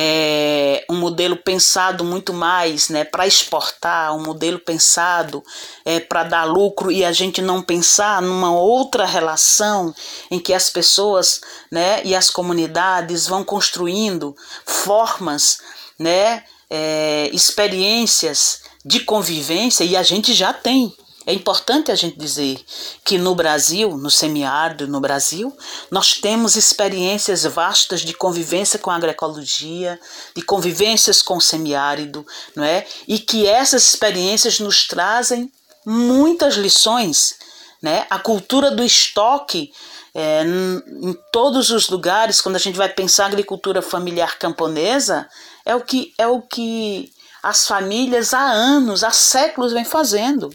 é, 0.00 0.84
um 0.88 0.96
modelo 0.96 1.36
pensado 1.36 2.04
muito 2.04 2.32
mais 2.32 2.88
né, 2.88 3.02
para 3.02 3.26
exportar, 3.26 4.14
um 4.14 4.22
modelo 4.22 4.58
pensado 4.60 5.42
é, 5.84 5.98
para 5.98 6.24
dar 6.24 6.44
lucro 6.44 6.92
e 6.92 7.04
a 7.04 7.10
gente 7.10 7.42
não 7.42 7.62
pensar 7.62 8.22
numa 8.22 8.52
outra 8.52 9.04
relação 9.04 9.92
em 10.30 10.38
que 10.38 10.54
as 10.54 10.70
pessoas 10.70 11.40
né, 11.72 12.00
e 12.04 12.14
as 12.14 12.30
comunidades 12.30 13.26
vão 13.26 13.42
construindo 13.42 14.36
formas, 14.64 15.58
né, 15.98 16.44
é, 16.70 17.30
experiências 17.32 18.62
de 18.84 19.00
convivência 19.00 19.84
e 19.84 19.96
a 19.96 20.02
gente 20.02 20.32
já 20.32 20.52
tem 20.52 20.94
é 21.28 21.32
importante 21.34 21.92
a 21.92 21.94
gente 21.94 22.18
dizer 22.18 22.58
que 23.04 23.18
no 23.18 23.34
Brasil, 23.34 23.98
no 23.98 24.10
semiárido 24.10 24.88
no 24.88 24.98
Brasil, 24.98 25.54
nós 25.90 26.14
temos 26.14 26.56
experiências 26.56 27.44
vastas 27.44 28.00
de 28.00 28.14
convivência 28.14 28.78
com 28.78 28.90
a 28.90 28.96
agroecologia, 28.96 30.00
de 30.34 30.40
convivências 30.40 31.20
com 31.20 31.36
o 31.36 31.40
semiárido, 31.40 32.26
não 32.56 32.64
é? 32.64 32.86
E 33.06 33.18
que 33.18 33.46
essas 33.46 33.82
experiências 33.82 34.58
nos 34.58 34.88
trazem 34.88 35.52
muitas 35.84 36.54
lições, 36.54 37.34
né? 37.82 38.06
A 38.08 38.18
cultura 38.18 38.70
do 38.70 38.82
estoque 38.82 39.70
é, 40.14 40.42
em 40.42 41.14
todos 41.30 41.68
os 41.68 41.90
lugares, 41.90 42.40
quando 42.40 42.56
a 42.56 42.58
gente 42.58 42.78
vai 42.78 42.88
pensar 42.88 43.26
agricultura 43.26 43.82
familiar 43.82 44.38
camponesa, 44.38 45.28
é 45.68 45.76
o 45.76 45.80
que 45.80 46.12
é 46.18 46.26
o 46.26 46.42
que 46.42 47.12
as 47.40 47.68
famílias 47.68 48.34
há 48.34 48.40
anos, 48.40 49.04
há 49.04 49.12
séculos 49.12 49.72
vem 49.72 49.84
fazendo 49.84 50.50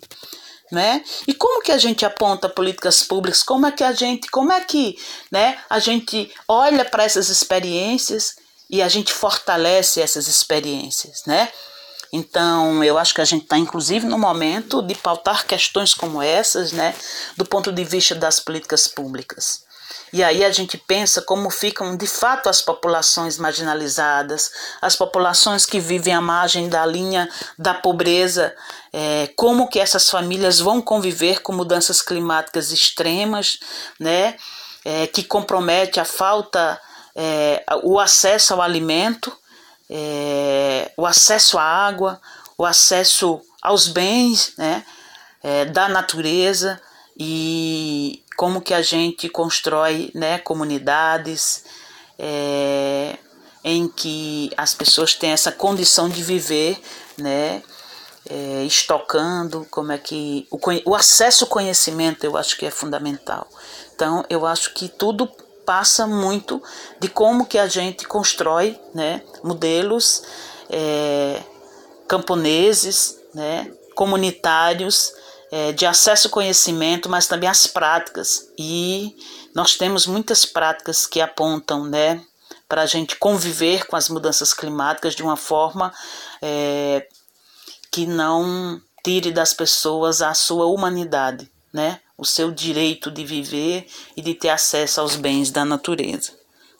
né? 0.73 1.03
E 1.27 1.33
como 1.33 1.61
que 1.61 1.71
a 1.71 1.77
gente 1.77 2.03
aponta 2.05 2.49
políticas 2.49 3.03
públicas? 3.03 3.43
Como 3.43 3.65
é 3.65 3.71
que 3.71 3.83
a 3.83 3.93
gente, 3.93 4.29
como 4.29 4.51
é 4.51 4.59
que, 4.61 4.97
né, 5.31 5.59
a 5.69 5.79
gente 5.79 6.33
olha 6.47 6.83
para 6.83 7.03
essas 7.03 7.29
experiências 7.29 8.35
e 8.69 8.81
a 8.81 8.89
gente 8.89 9.13
fortalece 9.13 10.01
essas 10.01 10.27
experiências, 10.27 11.23
né? 11.25 11.49
Então, 12.11 12.83
eu 12.83 12.97
acho 12.97 13.13
que 13.13 13.21
a 13.21 13.25
gente 13.25 13.43
está, 13.43 13.57
inclusive, 13.57 14.05
no 14.05 14.19
momento 14.19 14.81
de 14.81 14.93
pautar 14.95 15.45
questões 15.45 15.93
como 15.93 16.21
essas, 16.21 16.71
né, 16.71 16.93
do 17.37 17.45
ponto 17.45 17.71
de 17.71 17.83
vista 17.83 18.13
das 18.13 18.39
políticas 18.39 18.87
públicas. 18.87 19.63
E 20.13 20.23
aí 20.23 20.45
a 20.45 20.51
gente 20.51 20.77
pensa 20.77 21.23
como 21.23 21.49
ficam 21.49 21.97
de 21.97 22.05
fato 22.05 22.47
as 22.47 22.61
populações 22.61 23.39
marginalizadas, 23.39 24.51
as 24.79 24.95
populações 24.95 25.65
que 25.65 25.79
vivem 25.79 26.13
à 26.13 26.21
margem 26.21 26.69
da 26.69 26.85
linha 26.85 27.27
da 27.57 27.73
pobreza, 27.73 28.55
é, 28.93 29.31
como 29.35 29.67
que 29.67 29.79
essas 29.79 30.07
famílias 30.07 30.59
vão 30.59 30.79
conviver 30.79 31.41
com 31.41 31.51
mudanças 31.51 31.99
climáticas 31.99 32.71
extremas, 32.71 33.57
né, 33.99 34.35
é, 34.85 35.07
que 35.07 35.23
compromete 35.23 35.99
a 35.99 36.05
falta, 36.05 36.79
é, 37.15 37.65
o 37.81 37.99
acesso 37.99 38.53
ao 38.53 38.61
alimento, 38.61 39.35
é, 39.89 40.91
o 40.95 41.07
acesso 41.07 41.57
à 41.57 41.63
água, 41.63 42.21
o 42.55 42.65
acesso 42.65 43.41
aos 43.63 43.87
bens 43.87 44.53
né, 44.59 44.85
é, 45.41 45.65
da 45.65 45.89
natureza 45.89 46.79
e, 47.17 48.22
como 48.35 48.61
que 48.61 48.73
a 48.73 48.81
gente 48.81 49.29
constrói 49.29 50.11
né, 50.13 50.37
comunidades 50.39 51.63
é, 52.17 53.17
em 53.63 53.87
que 53.87 54.51
as 54.57 54.73
pessoas 54.73 55.13
têm 55.13 55.31
essa 55.31 55.51
condição 55.51 56.09
de 56.09 56.23
viver, 56.23 56.81
né, 57.17 57.61
é, 58.29 58.63
estocando, 58.63 59.67
como 59.69 59.91
é 59.91 59.97
que 59.97 60.47
o, 60.49 60.59
o 60.85 60.95
acesso 60.95 61.43
ao 61.43 61.49
conhecimento 61.49 62.23
eu 62.23 62.37
acho 62.37 62.57
que 62.57 62.65
é 62.65 62.71
fundamental. 62.71 63.47
Então 63.95 64.25
eu 64.29 64.45
acho 64.45 64.73
que 64.73 64.87
tudo 64.87 65.29
passa 65.65 66.05
muito 66.05 66.61
de 66.99 67.07
como 67.07 67.45
que 67.45 67.57
a 67.57 67.67
gente 67.67 68.05
constrói 68.05 68.79
né, 68.93 69.21
modelos 69.43 70.23
é, 70.69 71.41
camponeses, 72.07 73.17
né, 73.33 73.71
comunitários 73.95 75.13
é, 75.55 75.71
de 75.71 75.85
acesso 75.85 76.29
ao 76.29 76.31
conhecimento, 76.31 77.07
mas 77.07 77.27
também 77.27 77.47
as 77.47 77.67
práticas. 77.67 78.49
E 78.57 79.15
nós 79.53 79.77
temos 79.77 80.07
muitas 80.07 80.47
práticas 80.47 81.05
que 81.05 81.21
apontam, 81.21 81.85
né, 81.85 82.25
para 82.67 82.81
a 82.81 82.85
gente 82.87 83.17
conviver 83.17 83.85
com 83.85 83.95
as 83.95 84.09
mudanças 84.09 84.51
climáticas 84.51 85.15
de 85.15 85.21
uma 85.21 85.37
forma 85.37 85.93
é, 86.41 87.07
que 87.91 88.07
não 88.07 88.81
tire 89.05 89.31
das 89.31 89.53
pessoas 89.53 90.23
a 90.23 90.33
sua 90.33 90.65
humanidade, 90.65 91.47
né, 91.71 91.99
o 92.17 92.25
seu 92.25 92.49
direito 92.49 93.11
de 93.11 93.23
viver 93.23 93.85
e 94.17 94.23
de 94.23 94.33
ter 94.33 94.49
acesso 94.49 95.01
aos 95.01 95.15
bens 95.15 95.51
da 95.51 95.63
natureza, 95.63 96.31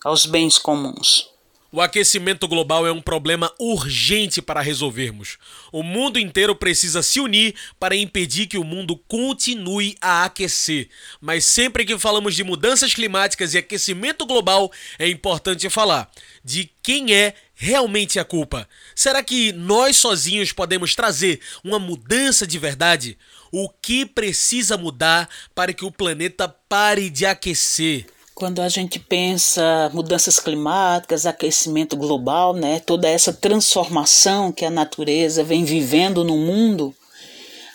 aos 0.04 0.26
bens 0.26 0.58
comuns. 0.58 1.30
O 1.76 1.82
aquecimento 1.82 2.48
global 2.48 2.86
é 2.86 2.92
um 2.92 3.02
problema 3.02 3.52
urgente 3.60 4.44
para 4.44 4.62
resolvermos. 4.62 5.40
O 5.72 5.82
mundo 5.82 6.20
inteiro 6.20 6.56
precisa 6.56 7.02
se 7.02 7.20
unir 7.20 7.56
para 7.80 7.96
impedir 7.96 8.46
que 8.46 8.60
o 8.60 8.64
mundo 8.64 8.96
continue 9.08 9.96
a 10.00 10.24
aquecer. 10.24 10.88
Mas 11.20 11.46
sempre 11.46 11.84
que 11.84 11.98
falamos 11.98 12.36
de 12.36 12.44
mudanças 12.44 12.94
climáticas 12.94 13.56
e 13.56 13.58
aquecimento 13.58 14.24
global, 14.24 14.72
é 15.00 15.10
importante 15.10 15.68
falar 15.68 16.12
de 16.46 16.70
quem 16.84 17.12
é 17.12 17.34
realmente 17.56 18.20
a 18.20 18.24
culpa. 18.24 18.70
Será 18.94 19.24
que 19.24 19.52
nós 19.52 19.98
sozinhos 19.98 20.52
podemos 20.52 20.94
trazer 20.94 21.42
uma 21.64 21.80
mudança 21.80 22.46
de 22.46 22.60
verdade? 22.60 23.18
O 23.52 23.68
que 23.68 24.06
precisa 24.06 24.78
mudar 24.78 25.28
para 25.56 25.74
que 25.74 25.86
o 25.86 25.92
planeta 25.92 26.48
pare 26.48 27.10
de 27.10 27.26
aquecer? 27.26 28.06
Quando 28.36 28.62
a 28.62 28.70
gente 28.70 28.98
pensa 28.98 29.92
mudanças 29.94 30.40
climáticas, 30.40 31.26
aquecimento 31.26 31.96
global, 31.96 32.54
né, 32.56 32.80
toda 32.80 33.08
essa 33.08 33.32
transformação 33.32 34.52
que 34.52 34.66
a 34.66 34.72
natureza 34.72 35.44
vem 35.44 35.64
vivendo 35.64 36.24
no 36.24 36.38
mundo, 36.38 36.96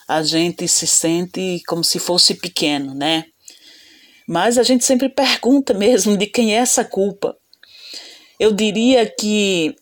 a 0.07 0.23
gente 0.23 0.67
se 0.67 0.87
sente 0.87 1.63
como 1.67 1.85
se 1.85 1.99
fosse 1.99 2.35
pequeno, 2.35 2.95
né? 2.95 3.27
Mas 4.27 4.59
a 4.59 4.63
gente 4.63 4.85
sempre 4.85 5.09
pergunta 5.09 5.73
mesmo 5.73 6.17
de 6.17 6.27
quem 6.27 6.55
é 6.55 6.59
essa 6.59 6.85
culpa. 6.85 7.37
Eu 8.39 8.53
diria 8.53 9.07
que 9.07 9.77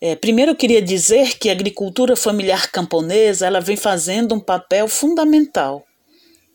é, 0.00 0.14
primeiro 0.14 0.52
eu 0.52 0.56
queria 0.56 0.80
dizer 0.80 1.38
que 1.38 1.48
a 1.48 1.52
agricultura 1.52 2.14
familiar 2.14 2.70
camponesa 2.70 3.46
ela 3.46 3.60
vem 3.60 3.76
fazendo 3.76 4.34
um 4.34 4.40
papel 4.40 4.88
fundamental 4.88 5.84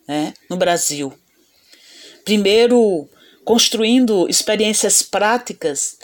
né, 0.08 0.32
no 0.48 0.56
Brasil. 0.56 1.12
Primeiro, 2.24 3.06
construindo 3.44 4.28
experiências 4.28 5.02
práticas 5.02 5.96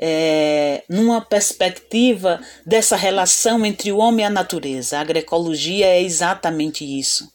é, 0.00 0.84
numa 0.88 1.20
perspectiva 1.20 2.40
dessa 2.64 2.96
relação 2.96 3.66
entre 3.66 3.90
o 3.90 3.98
homem 3.98 4.24
e 4.24 4.26
a 4.26 4.30
natureza. 4.30 4.96
A 4.96 5.00
agroecologia 5.00 5.86
é 5.86 6.02
exatamente 6.02 6.84
isso. 6.84 7.30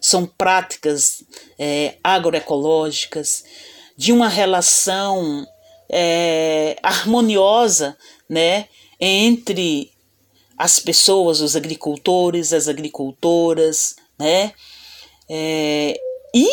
São 0.00 0.26
práticas 0.26 1.22
é, 1.58 1.94
agroecológicas 2.02 3.44
de 3.96 4.12
uma 4.12 4.28
relação 4.28 5.46
é, 5.90 6.76
harmoniosa 6.82 7.96
né, 8.28 8.66
entre 9.00 9.92
as 10.56 10.78
pessoas, 10.78 11.40
os 11.40 11.54
agricultores, 11.54 12.52
as 12.52 12.66
agricultoras, 12.66 13.96
né? 14.18 14.52
É, 15.28 16.00
e 16.34 16.48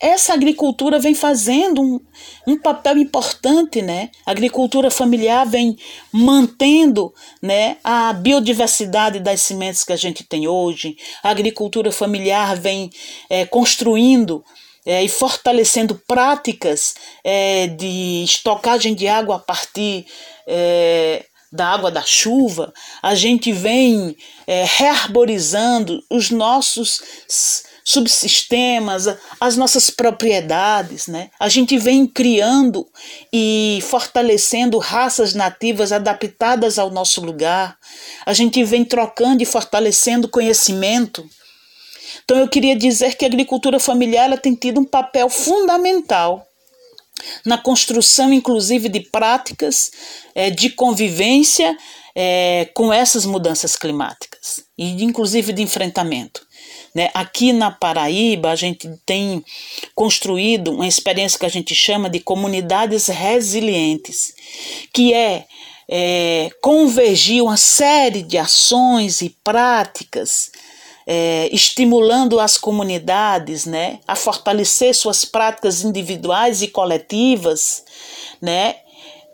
essa 0.00 0.32
agricultura 0.32 0.98
vem 0.98 1.14
fazendo 1.14 1.82
um, 1.82 2.00
um 2.46 2.58
papel 2.58 2.96
importante, 2.96 3.82
né? 3.82 4.10
A 4.24 4.30
agricultura 4.30 4.90
familiar 4.90 5.46
vem 5.46 5.76
mantendo 6.10 7.12
né, 7.42 7.76
a 7.84 8.12
biodiversidade 8.14 9.20
das 9.20 9.42
sementes 9.42 9.84
que 9.84 9.92
a 9.92 9.96
gente 9.96 10.24
tem 10.24 10.48
hoje. 10.48 10.96
A 11.22 11.28
agricultura 11.28 11.92
familiar 11.92 12.56
vem 12.56 12.90
é, 13.28 13.44
construindo 13.44 14.42
é, 14.86 15.04
e 15.04 15.08
fortalecendo 15.08 15.94
práticas 16.06 16.94
é, 17.22 17.66
de 17.66 18.24
estocagem 18.24 18.94
de 18.94 19.06
água 19.06 19.36
a 19.36 19.40
partir 19.40 20.06
é, 20.46 21.26
da 21.52 21.66
água 21.66 21.90
da 21.90 22.02
chuva. 22.02 22.72
A 23.02 23.14
gente 23.14 23.52
vem 23.52 24.16
é, 24.46 24.64
rearborizando 24.66 26.02
os 26.08 26.30
nossos 26.30 27.68
subsistemas, 27.84 29.06
as 29.40 29.56
nossas 29.56 29.90
propriedades, 29.90 31.06
né? 31.06 31.30
A 31.38 31.48
gente 31.48 31.78
vem 31.78 32.06
criando 32.06 32.86
e 33.32 33.78
fortalecendo 33.82 34.78
raças 34.78 35.34
nativas 35.34 35.92
adaptadas 35.92 36.78
ao 36.78 36.90
nosso 36.90 37.20
lugar. 37.20 37.76
A 38.24 38.32
gente 38.32 38.62
vem 38.64 38.84
trocando 38.84 39.42
e 39.42 39.46
fortalecendo 39.46 40.28
conhecimento. 40.28 41.24
Então 42.24 42.38
eu 42.38 42.48
queria 42.48 42.76
dizer 42.76 43.16
que 43.16 43.24
a 43.24 43.28
agricultura 43.28 43.80
familiar 43.80 44.26
ela 44.26 44.36
tem 44.36 44.54
tido 44.54 44.80
um 44.80 44.84
papel 44.84 45.28
fundamental 45.28 46.46
na 47.44 47.58
construção, 47.58 48.32
inclusive, 48.32 48.88
de 48.88 49.00
práticas 49.00 49.90
é, 50.34 50.50
de 50.50 50.70
convivência 50.70 51.76
é, 52.14 52.68
com 52.74 52.92
essas 52.92 53.24
mudanças 53.24 53.76
climáticas 53.76 54.64
e, 54.76 55.02
inclusive, 55.04 55.52
de 55.52 55.62
enfrentamento. 55.62 56.46
Né? 56.94 57.10
Aqui 57.14 57.52
na 57.52 57.70
Paraíba, 57.70 58.50
a 58.50 58.56
gente 58.56 58.88
tem 59.06 59.44
construído 59.94 60.72
uma 60.72 60.88
experiência 60.88 61.38
que 61.38 61.46
a 61.46 61.50
gente 61.50 61.74
chama 61.74 62.10
de 62.10 62.20
comunidades 62.20 63.06
resilientes, 63.06 64.34
que 64.92 65.14
é, 65.14 65.46
é, 65.88 66.50
convergir 66.60 67.42
uma 67.42 67.56
série 67.56 68.22
de 68.22 68.38
ações 68.38 69.20
e 69.22 69.30
práticas, 69.42 70.50
é, 71.06 71.48
estimulando 71.52 72.38
as 72.38 72.56
comunidades 72.56 73.66
né, 73.66 73.98
a 74.06 74.14
fortalecer 74.14 74.94
suas 74.94 75.24
práticas 75.24 75.82
individuais 75.82 76.62
e 76.62 76.68
coletivas, 76.68 77.84
né, 78.40 78.76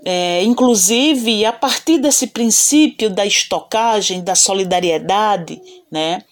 é, 0.05 0.42
inclusive 0.45 1.45
a 1.45 1.53
partir 1.53 1.99
desse 1.99 2.29
princípio 2.29 3.11
da 3.11 3.27
estocagem, 3.27 4.23
da 4.23 4.35
solidariedade, 4.35 5.61
né, 5.90 6.23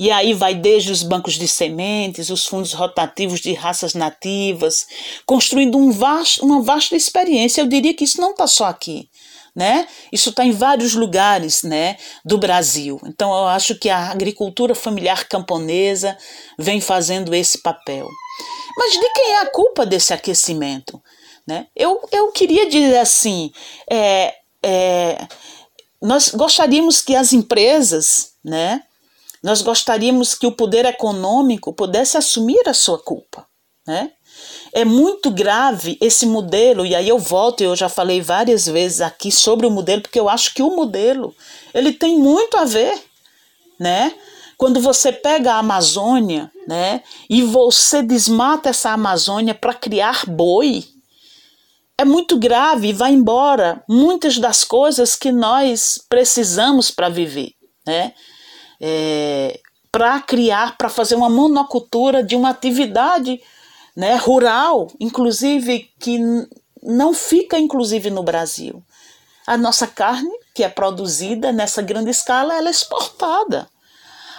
e 0.00 0.10
aí 0.10 0.32
vai 0.32 0.54
desde 0.54 0.90
os 0.90 1.02
bancos 1.02 1.34
de 1.34 1.46
sementes, 1.46 2.30
os 2.30 2.46
fundos 2.46 2.72
rotativos 2.72 3.38
de 3.38 3.52
raças 3.52 3.92
nativas, 3.92 4.86
construindo 5.26 5.76
um 5.76 5.92
vasto, 5.92 6.42
uma 6.42 6.62
vasta 6.62 6.96
experiência. 6.96 7.60
Eu 7.60 7.66
diria 7.66 7.92
que 7.92 8.04
isso 8.04 8.18
não 8.18 8.30
está 8.30 8.46
só 8.46 8.64
aqui. 8.64 9.10
Né? 9.54 9.86
Isso 10.10 10.30
está 10.30 10.42
em 10.42 10.52
vários 10.52 10.94
lugares 10.94 11.62
né, 11.62 11.98
do 12.24 12.38
Brasil. 12.38 12.98
Então, 13.04 13.30
eu 13.30 13.46
acho 13.48 13.78
que 13.78 13.90
a 13.90 14.10
agricultura 14.10 14.74
familiar 14.74 15.28
camponesa 15.28 16.16
vem 16.58 16.80
fazendo 16.80 17.34
esse 17.34 17.58
papel. 17.58 18.08
Mas 18.78 18.92
de 18.92 19.12
quem 19.12 19.32
é 19.32 19.40
a 19.40 19.50
culpa 19.50 19.84
desse 19.84 20.14
aquecimento? 20.14 20.98
Né? 21.46 21.66
Eu, 21.76 22.00
eu 22.10 22.32
queria 22.32 22.70
dizer 22.70 23.00
assim: 23.00 23.52
é, 23.90 24.34
é, 24.62 25.28
nós 26.00 26.30
gostaríamos 26.30 27.02
que 27.02 27.14
as 27.14 27.34
empresas, 27.34 28.32
né, 28.42 28.82
nós 29.42 29.62
gostaríamos 29.62 30.34
que 30.34 30.46
o 30.46 30.52
poder 30.52 30.84
econômico 30.84 31.72
pudesse 31.72 32.16
assumir 32.16 32.68
a 32.68 32.74
sua 32.74 32.98
culpa, 32.98 33.46
né? 33.86 34.12
É 34.72 34.84
muito 34.84 35.30
grave 35.30 35.98
esse 36.00 36.24
modelo, 36.24 36.86
e 36.86 36.94
aí 36.94 37.08
eu 37.08 37.18
volto, 37.18 37.62
eu 37.62 37.74
já 37.74 37.88
falei 37.88 38.20
várias 38.20 38.66
vezes 38.66 39.00
aqui 39.00 39.32
sobre 39.32 39.66
o 39.66 39.70
modelo, 39.70 40.02
porque 40.02 40.20
eu 40.20 40.28
acho 40.28 40.54
que 40.54 40.62
o 40.62 40.76
modelo, 40.76 41.34
ele 41.74 41.92
tem 41.92 42.18
muito 42.18 42.56
a 42.56 42.64
ver, 42.64 43.02
né? 43.78 44.14
Quando 44.56 44.78
você 44.80 45.10
pega 45.10 45.54
a 45.54 45.58
Amazônia, 45.58 46.50
né, 46.68 47.02
e 47.30 47.42
você 47.42 48.02
desmata 48.02 48.68
essa 48.68 48.90
Amazônia 48.90 49.54
para 49.54 49.72
criar 49.72 50.26
boi, 50.26 50.84
é 51.96 52.04
muito 52.04 52.38
grave 52.38 52.88
e 52.88 52.92
vai 52.92 53.12
embora 53.12 53.82
muitas 53.88 54.38
das 54.38 54.62
coisas 54.62 55.16
que 55.16 55.32
nós 55.32 55.98
precisamos 56.08 56.90
para 56.90 57.08
viver, 57.08 57.52
né? 57.86 58.14
É, 58.80 59.60
para 59.92 60.20
criar, 60.20 60.76
para 60.78 60.88
fazer 60.88 61.14
uma 61.14 61.28
monocultura 61.28 62.22
de 62.22 62.36
uma 62.36 62.50
atividade 62.50 63.40
né, 63.96 64.16
rural, 64.16 64.90
inclusive 64.98 65.90
que 65.98 66.18
não 66.82 67.12
fica 67.12 67.58
inclusive 67.58 68.10
no 68.10 68.22
Brasil. 68.22 68.82
A 69.46 69.56
nossa 69.56 69.86
carne, 69.86 70.30
que 70.54 70.62
é 70.62 70.68
produzida 70.68 71.52
nessa 71.52 71.82
grande 71.82 72.10
escala, 72.10 72.54
ela 72.54 72.68
é 72.68 72.70
exportada. 72.70 73.68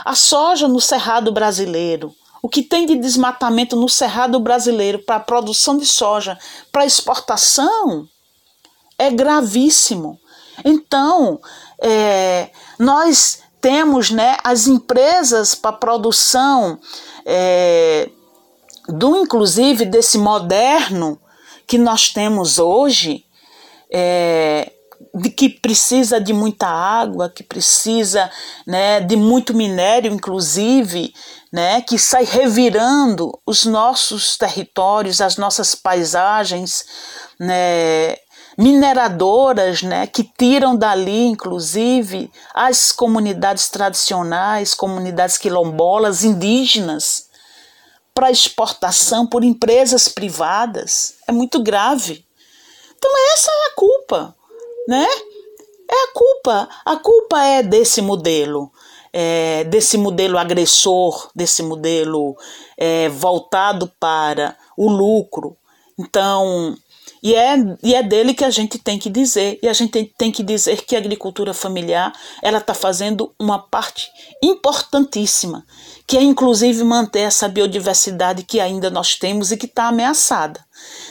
A 0.04 0.16
soja 0.16 0.68
no 0.68 0.80
cerrado 0.80 1.32
brasileiro, 1.32 2.16
o 2.42 2.50
que 2.50 2.64
tem 2.64 2.86
de 2.86 2.96
desmatamento 2.96 3.76
no 3.76 3.88
cerrado 3.88 4.40
brasileiro 4.40 5.00
para 5.00 5.18
a 5.18 5.20
produção 5.20 5.78
de 5.78 5.86
soja, 5.86 6.40
para 6.72 6.86
exportação, 6.86 8.08
é 8.98 9.12
gravíssimo. 9.12 10.20
Então, 10.66 11.40
é, 11.80 12.50
nós 12.80 13.44
temos 13.62 14.10
né, 14.10 14.38
as 14.44 14.68
empresas 14.68 15.54
para 15.56 15.72
produção 15.72 16.80
é, 17.26 18.10
do 18.88 19.16
inclusive 19.16 19.86
desse 19.86 20.18
moderno 20.18 21.20
que 21.68 21.78
nós 21.78 22.10
temos 22.10 22.60
hoje, 22.60 23.24
é, 23.90 24.72
de 25.14 25.30
que 25.30 25.50
precisa 25.50 26.20
de 26.20 26.34
muita 26.34 26.68
água, 26.68 27.30
que 27.30 27.44
precisa 27.44 28.30
né, 28.66 29.00
de 29.00 29.16
muito 29.16 29.54
minério, 29.54 30.12
inclusive, 30.12 31.14
né, 31.52 31.82
que 31.82 31.98
sai 31.98 32.24
revirando 32.24 33.32
os 33.46 33.66
nossos 33.66 34.38
territórios, 34.38 35.22
as 35.22 35.38
nossas 35.38 35.76
paisagens, 35.76 36.86
né, 37.40 38.16
mineradoras, 38.62 39.82
né, 39.82 40.06
que 40.06 40.24
tiram 40.24 40.76
dali, 40.76 41.26
inclusive, 41.26 42.32
as 42.54 42.92
comunidades 42.92 43.70
tradicionais, 43.70 44.76
comunidades 44.76 45.36
quilombolas, 45.38 46.24
indígenas, 46.24 47.28
para 48.14 48.30
exportação 48.30 49.26
por 49.26 49.44
empresas 49.44 50.08
privadas. 50.08 51.16
É 51.28 51.32
muito 51.32 51.64
grave. 51.64 52.24
Então 52.96 53.12
essa 53.34 53.50
é 53.50 53.66
a 53.72 53.76
culpa, 53.76 54.36
né? 54.88 55.08
É 55.90 56.04
a 56.04 56.14
culpa. 56.14 56.70
A 56.86 56.96
culpa 56.98 57.44
é 57.44 57.64
desse 57.64 58.00
modelo. 58.00 58.72
É, 59.14 59.64
desse 59.66 59.98
modelo 59.98 60.38
agressor, 60.38 61.30
desse 61.36 61.64
modelo 61.64 62.38
é, 62.78 63.10
voltado 63.10 63.92
para 64.00 64.56
o 64.78 64.90
lucro. 64.90 65.58
Então, 66.00 66.76
e 67.24 67.36
é, 67.36 67.56
e 67.84 67.94
é 67.94 68.02
dele 68.02 68.34
que 68.34 68.44
a 68.44 68.50
gente 68.50 68.80
tem 68.80 68.98
que 68.98 69.10
dizer. 69.10 69.60
E 69.62 69.68
a 69.68 69.74
gente 69.74 70.12
tem, 70.18 70.32
que 70.32 70.42
dizer 70.42 70.82
que 70.82 70.96
a 70.96 71.00
agricultura 71.00 71.54
familiar 71.54 72.12
ela 72.42 72.58
está 72.58 72.74
fazendo 72.74 73.32
uma 73.40 73.60
parte 73.60 74.10
importantíssima, 74.42 75.64
que 76.08 76.18
é 76.18 76.22
inclusive 76.22 76.84
manter 76.84 77.22
essa 77.22 77.48
biodiversidade 77.48 78.44
que 78.44 78.60
ainda 78.60 78.90
nós 78.90 79.16
temos 79.16 79.52
e 79.52 79.58
que 79.58 79.68
está 79.68 79.88
ameaçada. 79.88 80.66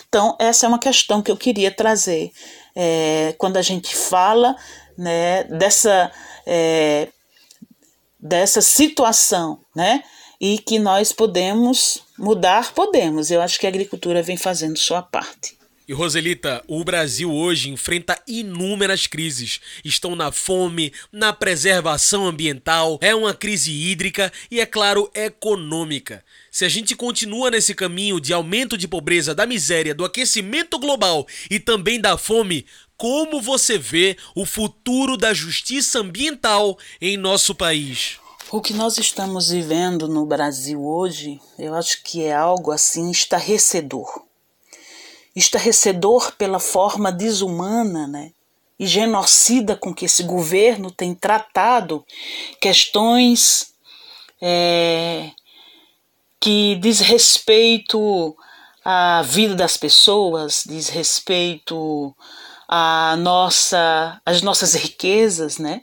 Então, 0.09 0.37
essa 0.41 0.67
é 0.67 0.69
uma 0.69 0.81
questão 0.81 1.23
que 1.23 1.31
eu 1.31 1.37
queria 1.37 1.71
trazer. 1.71 2.33
É, 2.75 3.35
quando 3.39 3.57
a 3.57 3.63
gente 3.63 3.95
fala 3.95 4.57
né, 4.99 5.45
dessa, 5.45 6.11
é, 6.45 7.09
dessa 8.19 8.61
situação, 8.61 9.61
né? 9.75 10.03
E 10.41 10.59
que 10.59 10.79
nós 10.79 11.13
podemos 11.13 12.03
mudar, 12.19 12.73
podemos. 12.73 13.31
Eu 13.31 13.43
acho 13.43 13.61
que 13.61 13.67
a 13.67 13.69
agricultura 13.69 14.23
vem 14.23 14.39
fazendo 14.39 14.79
sua 14.79 15.03
parte. 15.03 15.60
E 15.91 15.93
Roselita, 15.93 16.63
o 16.69 16.85
Brasil 16.85 17.35
hoje 17.35 17.69
enfrenta 17.69 18.17
inúmeras 18.25 19.09
crises. 19.09 19.61
Estão 19.85 20.15
na 20.15 20.31
fome, 20.31 20.93
na 21.11 21.33
preservação 21.33 22.29
ambiental, 22.29 22.97
é 23.01 23.13
uma 23.13 23.35
crise 23.35 23.73
hídrica 23.73 24.33
e, 24.49 24.61
é 24.61 24.67
claro, 24.67 25.11
econômica. 25.13 26.25
Se 26.49 26.65
a 26.65 26.69
gente 26.69 26.95
continua 26.95 27.51
nesse 27.51 27.75
caminho 27.75 28.21
de 28.21 28.33
aumento 28.33 28.79
de 28.79 28.87
pobreza, 28.87 29.35
da 29.35 29.45
miséria, 29.45 29.93
do 29.93 30.05
aquecimento 30.05 30.79
global 30.79 31.27
e 31.51 31.59
também 31.59 32.01
da 32.01 32.17
fome, 32.17 32.67
como 32.97 33.43
você 33.43 33.77
vê 33.77 34.17
o 34.33 34.47
futuro 34.47 35.17
da 35.17 35.35
justiça 35.35 35.99
ambiental 35.99 36.79
em 37.01 37.17
nosso 37.17 37.53
país? 37.53 38.21
O 38.53 38.61
que 38.61 38.73
nós 38.73 38.97
estamos 38.97 39.49
vivendo 39.49 40.07
no 40.07 40.25
Brasil 40.25 40.81
hoje, 40.81 41.41
eu 41.59 41.75
acho 41.75 42.01
que 42.05 42.23
é 42.23 42.33
algo 42.33 42.71
assim 42.71 43.11
estarrecedor 43.11 44.30
estarrecedor 45.35 46.33
pela 46.37 46.59
forma 46.59 47.13
desumana 47.13 48.07
né, 48.07 48.33
e 48.79 48.87
genocida 48.87 49.77
com 49.77 49.95
que 49.95 50.05
esse 50.05 50.23
governo 50.23 50.91
tem 50.91 51.15
tratado 51.15 52.05
questões 52.61 53.73
é, 54.41 55.31
que 56.41 56.77
diz 56.77 57.01
respeito 57.01 58.37
à 58.85 59.23
vida 59.23 59.55
das 59.55 59.77
pessoas, 59.77 60.65
diz 60.67 60.89
respeito 60.89 62.15
à 62.67 63.17
nossa, 63.19 64.21
às 64.25 64.41
nossas 64.41 64.75
riquezas, 64.75 65.59
né? 65.59 65.83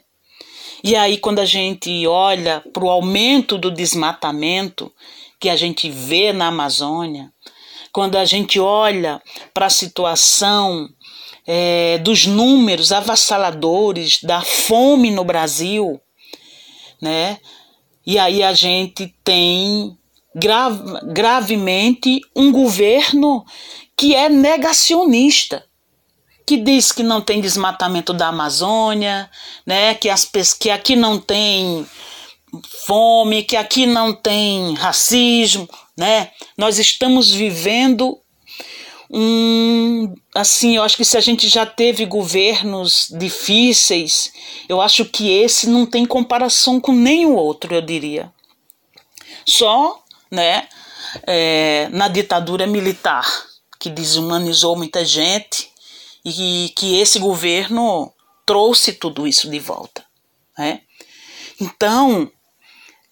E 0.82 0.94
aí, 0.94 1.18
quando 1.18 1.40
a 1.40 1.44
gente 1.44 2.06
olha 2.06 2.62
para 2.72 2.84
o 2.84 2.90
aumento 2.90 3.58
do 3.58 3.70
desmatamento 3.70 4.92
que 5.40 5.48
a 5.48 5.56
gente 5.56 5.90
vê 5.90 6.32
na 6.32 6.48
Amazônia, 6.48 7.32
quando 7.98 8.14
a 8.14 8.24
gente 8.24 8.60
olha 8.60 9.20
para 9.52 9.66
a 9.66 9.70
situação 9.70 10.88
é, 11.44 11.98
dos 11.98 12.26
números 12.26 12.92
avassaladores 12.92 14.20
da 14.22 14.40
fome 14.40 15.10
no 15.10 15.24
Brasil, 15.24 16.00
né? 17.02 17.40
E 18.06 18.16
aí 18.16 18.40
a 18.40 18.52
gente 18.52 19.12
tem 19.24 19.98
gravemente 21.12 22.20
um 22.36 22.52
governo 22.52 23.44
que 23.96 24.14
é 24.14 24.28
negacionista, 24.28 25.64
que 26.46 26.56
diz 26.56 26.92
que 26.92 27.02
não 27.02 27.20
tem 27.20 27.40
desmatamento 27.40 28.12
da 28.12 28.28
Amazônia, 28.28 29.28
né? 29.66 29.92
Que, 29.96 30.08
as, 30.08 30.24
que 30.56 30.70
aqui 30.70 30.94
não 30.94 31.18
tem 31.18 31.84
fome, 32.86 33.42
que 33.42 33.56
aqui 33.56 33.86
não 33.86 34.14
tem 34.14 34.74
racismo, 34.74 35.68
né? 35.98 36.30
Nós 36.56 36.78
estamos 36.78 37.34
vivendo 37.34 38.20
um 39.10 40.14
assim, 40.32 40.76
eu 40.76 40.82
acho 40.84 40.96
que 40.96 41.04
se 41.04 41.16
a 41.16 41.20
gente 41.20 41.48
já 41.48 41.66
teve 41.66 42.06
governos 42.06 43.08
difíceis, 43.10 44.32
eu 44.68 44.80
acho 44.80 45.04
que 45.04 45.28
esse 45.28 45.68
não 45.68 45.84
tem 45.84 46.06
comparação 46.06 46.80
com 46.80 46.92
nenhum 46.92 47.34
outro, 47.34 47.74
eu 47.74 47.82
diria. 47.82 48.32
Só, 49.44 50.04
né, 50.30 50.68
é, 51.26 51.88
na 51.90 52.06
ditadura 52.06 52.66
militar, 52.66 53.26
que 53.80 53.90
desumanizou 53.90 54.76
muita 54.76 55.04
gente 55.04 55.68
e 56.24 56.72
que 56.76 57.00
esse 57.00 57.18
governo 57.18 58.12
trouxe 58.46 58.92
tudo 58.92 59.26
isso 59.26 59.50
de 59.50 59.58
volta. 59.58 60.04
Né? 60.56 60.82
Então, 61.60 62.30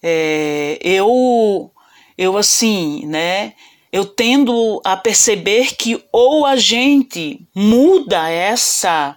é, 0.01 0.79
eu, 0.81 1.71
eu 2.17 2.37
assim, 2.37 3.05
né? 3.05 3.53
Eu 3.91 4.05
tendo 4.05 4.81
a 4.83 4.97
perceber 4.97 5.75
que 5.75 6.03
ou 6.11 6.45
a 6.45 6.55
gente 6.55 7.41
muda 7.55 8.29
essa 8.29 9.15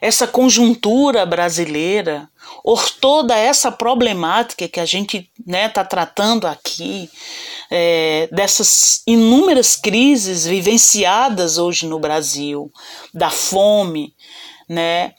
essa 0.00 0.26
conjuntura 0.26 1.26
brasileira, 1.26 2.26
ou 2.64 2.78
toda 3.00 3.36
essa 3.36 3.70
problemática 3.70 4.66
que 4.66 4.80
a 4.80 4.86
gente 4.86 5.18
está 5.18 5.30
né, 5.46 5.68
tá 5.68 5.84
tratando 5.84 6.46
aqui, 6.46 7.10
é, 7.70 8.26
dessas 8.32 9.02
inúmeras 9.06 9.76
crises 9.76 10.46
vivenciadas 10.46 11.58
hoje 11.58 11.86
no 11.86 11.98
Brasil, 11.98 12.72
da 13.12 13.28
fome, 13.28 14.14
né, 14.68 15.12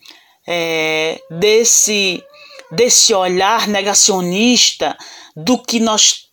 é, 0.48 1.22
desse 1.30 2.24
desse 2.72 3.14
olhar 3.14 3.68
negacionista 3.68 4.98
do 5.36 5.58
que 5.58 5.78
nós 5.78 6.30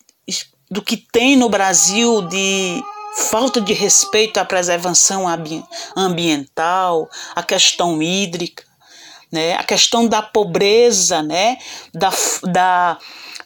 do 0.69 0.81
que 0.81 0.97
tem 0.97 1.35
no 1.35 1.49
Brasil 1.49 2.21
de 2.23 2.81
falta 3.29 3.59
de 3.59 3.73
respeito 3.73 4.39
à 4.39 4.45
preservação 4.45 5.25
ambiental, 5.95 7.09
a 7.35 7.43
questão 7.43 8.01
hídrica, 8.01 8.63
né, 9.31 9.53
a 9.55 9.63
questão 9.63 10.07
da 10.07 10.21
pobreza, 10.21 11.21
né, 11.21 11.57
da, 11.93 12.11
da, 12.43 12.97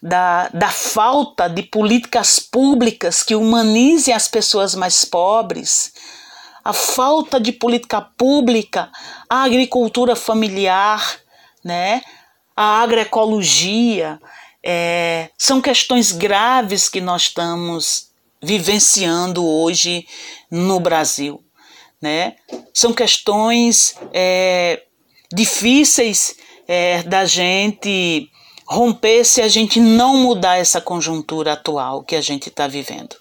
da, 0.01 0.49
da 0.49 0.69
falta 0.69 1.47
de 1.47 1.63
políticas 1.63 2.39
públicas 2.39 3.23
que 3.23 3.35
humanizem 3.35 4.13
as 4.13 4.27
pessoas 4.27 4.75
mais 4.75 5.03
pobres, 5.03 5.93
a 6.63 6.71
falta 6.71 7.39
de 7.39 7.51
política 7.51 8.01
pública, 8.01 8.89
a 9.29 9.43
agricultura 9.43 10.15
familiar, 10.15 11.19
né, 11.63 12.01
a 12.55 12.81
agroecologia, 12.81 14.21
é, 14.63 15.29
são 15.37 15.61
questões 15.61 16.11
graves 16.11 16.87
que 16.87 17.01
nós 17.01 17.23
estamos 17.23 18.07
vivenciando 18.41 19.45
hoje 19.45 20.07
no 20.49 20.79
Brasil. 20.79 21.43
Né? 22.01 22.35
São 22.73 22.93
questões 22.93 23.95
é, 24.13 24.83
difíceis 25.33 26.35
é, 26.67 27.03
da 27.03 27.25
gente 27.25 28.29
romper 28.65 29.23
se 29.25 29.41
a 29.41 29.47
gente 29.47 29.79
não 29.79 30.17
mudar 30.17 30.57
essa 30.57 30.79
conjuntura 30.79 31.53
atual 31.53 32.03
que 32.03 32.15
a 32.15 32.21
gente 32.21 32.49
está 32.49 32.67
vivendo. 32.67 33.15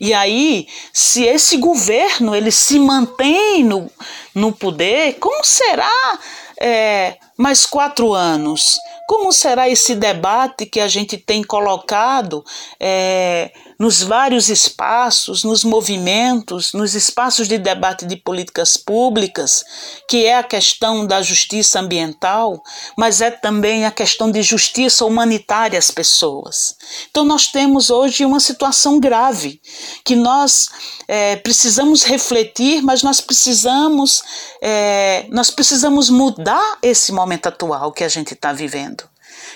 E 0.00 0.14
aí, 0.14 0.68
se 0.92 1.24
esse 1.24 1.56
governo 1.56 2.34
ele 2.34 2.52
se 2.52 2.78
mantém 2.78 3.64
no, 3.64 3.90
no 4.32 4.52
poder, 4.52 5.14
como 5.14 5.44
será 5.44 6.18
é, 6.56 7.16
mais 7.38 7.64
quatro 7.64 8.12
anos? 8.12 8.76
Como 9.06 9.32
será 9.32 9.68
esse 9.70 9.94
debate 9.94 10.66
que 10.66 10.80
a 10.80 10.88
gente 10.88 11.16
tem 11.16 11.42
colocado 11.42 12.44
é, 12.78 13.50
nos 13.78 14.02
vários 14.02 14.48
espaços, 14.48 15.44
nos 15.44 15.62
movimentos, 15.62 16.72
nos 16.72 16.94
espaços 16.94 17.46
de 17.46 17.56
debate 17.56 18.04
de 18.04 18.16
políticas 18.16 18.76
públicas, 18.76 19.64
que 20.08 20.26
é 20.26 20.36
a 20.36 20.42
questão 20.42 21.06
da 21.06 21.22
justiça 21.22 21.78
ambiental, 21.78 22.60
mas 22.98 23.20
é 23.20 23.30
também 23.30 23.86
a 23.86 23.90
questão 23.90 24.30
de 24.30 24.42
justiça 24.42 25.04
humanitária 25.04 25.78
às 25.78 25.90
pessoas? 25.92 26.74
Então, 27.10 27.24
nós 27.24 27.46
temos 27.46 27.88
hoje 27.88 28.24
uma 28.26 28.40
situação 28.40 28.98
grave 28.98 29.60
que 30.04 30.16
nós 30.16 30.68
é, 31.06 31.36
precisamos 31.36 32.02
refletir, 32.02 32.82
mas 32.82 33.02
nós 33.02 33.20
precisamos, 33.20 34.22
é, 34.60 35.24
nós 35.30 35.50
precisamos 35.50 36.10
mudar 36.10 36.78
esse 36.82 37.12
momento 37.12 37.27
atual 37.48 37.92
que 37.92 38.04
a 38.04 38.08
gente 38.08 38.34
está 38.34 38.52
vivendo 38.52 39.04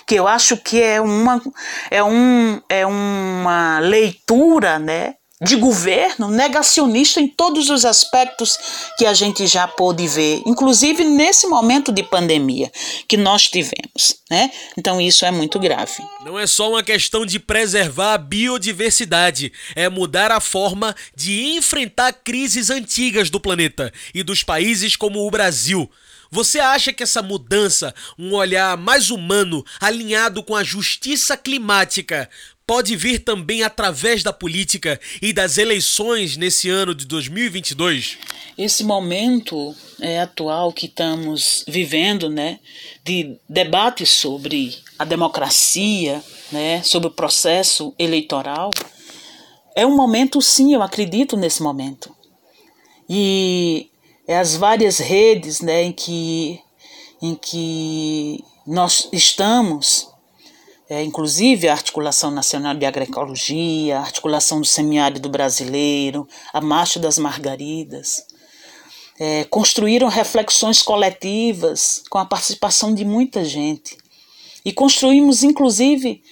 que 0.06 0.14
eu 0.14 0.26
acho 0.26 0.56
que 0.56 0.80
é 0.80 1.00
uma, 1.00 1.42
é 1.90 2.02
um, 2.02 2.61
é 2.68 2.87
uma 2.87 3.78
leitura, 3.80 4.78
né? 4.78 5.14
de 5.44 5.56
governo 5.56 6.30
negacionista 6.30 7.20
em 7.20 7.26
todos 7.26 7.68
os 7.68 7.85
aspectos 7.85 8.56
que 8.96 9.04
a 9.04 9.12
gente 9.12 9.44
já 9.48 9.66
pôde 9.66 10.06
ver, 10.06 10.40
inclusive 10.46 11.02
nesse 11.02 11.48
momento 11.48 11.90
de 11.90 12.02
pandemia 12.04 12.70
que 13.08 13.16
nós 13.16 13.48
tivemos, 13.48 14.22
né? 14.30 14.52
Então 14.78 15.00
isso 15.00 15.24
é 15.24 15.32
muito 15.32 15.58
grave. 15.58 16.00
Não 16.24 16.38
é 16.38 16.46
só 16.46 16.70
uma 16.70 16.82
questão 16.82 17.26
de 17.26 17.40
preservar 17.40 18.14
a 18.14 18.18
biodiversidade, 18.18 19.52
é 19.74 19.88
mudar 19.88 20.30
a 20.30 20.40
forma 20.40 20.94
de 21.16 21.56
enfrentar 21.56 22.12
crises 22.12 22.70
antigas 22.70 23.28
do 23.28 23.40
planeta 23.40 23.92
e 24.14 24.22
dos 24.22 24.44
países 24.44 24.94
como 24.94 25.26
o 25.26 25.30
Brasil. 25.30 25.90
Você 26.35 26.59
acha 26.59 26.95
que 26.95 27.03
essa 27.03 27.21
mudança, 27.21 27.95
um 28.18 28.33
olhar 28.33 28.75
mais 28.79 29.11
humano, 29.11 29.62
alinhado 29.79 30.42
com 30.42 30.57
a 30.57 30.64
justiça 30.64 31.37
climática, 31.37 32.27
pode 32.66 32.97
vir 32.97 33.18
também 33.18 33.62
através 33.62 34.23
da 34.23 34.33
política 34.33 34.99
e 35.21 35.31
das 35.31 35.59
eleições 35.59 36.38
nesse 36.38 36.71
ano 36.71 36.95
de 36.95 37.05
2022? 37.05 38.16
Esse 38.57 38.83
momento 38.83 39.77
é, 40.01 40.23
atual 40.23 40.73
que 40.73 40.87
estamos 40.87 41.66
vivendo, 41.68 42.31
né, 42.31 42.61
de 43.05 43.37
debate 43.47 44.07
sobre 44.07 44.79
a 44.99 45.05
democracia, 45.05 46.25
né, 46.51 46.83
sobre 46.83 47.09
o 47.09 47.12
processo 47.12 47.95
eleitoral, 47.99 48.71
é 49.77 49.85
um 49.85 49.95
momento, 49.95 50.40
sim, 50.40 50.73
eu 50.73 50.83
acredito 50.83 51.37
nesse 51.37 51.62
momento. 51.62 52.11
E 53.07 53.91
é 54.33 54.38
as 54.38 54.57
várias 54.57 54.99
redes 54.99 55.61
né, 55.61 55.83
em, 55.83 55.92
que, 55.92 56.59
em 57.21 57.35
que 57.35 58.42
nós 58.66 59.09
estamos, 59.12 60.09
é, 60.88 61.03
inclusive 61.03 61.68
a 61.68 61.73
Articulação 61.73 62.31
Nacional 62.31 62.75
de 62.75 62.87
Agroecologia, 62.87 63.99
a 63.99 64.01
Articulação 64.01 64.61
do 64.61 64.66
Semiárido 64.66 65.29
Brasileiro, 65.29 66.27
a 66.53 66.62
Marcha 66.62 66.99
das 66.99 67.18
Margaridas, 67.18 68.25
é, 69.21 69.45
construíram 69.45 70.09
reflexões 70.09 70.81
coletivas 70.81 72.03
com 72.09 72.18
a 72.18 72.25
participação 72.25 72.95
de 72.95 73.05
muita 73.05 73.45
gente. 73.45 73.99
E 74.64 74.73
construímos, 74.73 75.42
inclusive, 75.42 76.23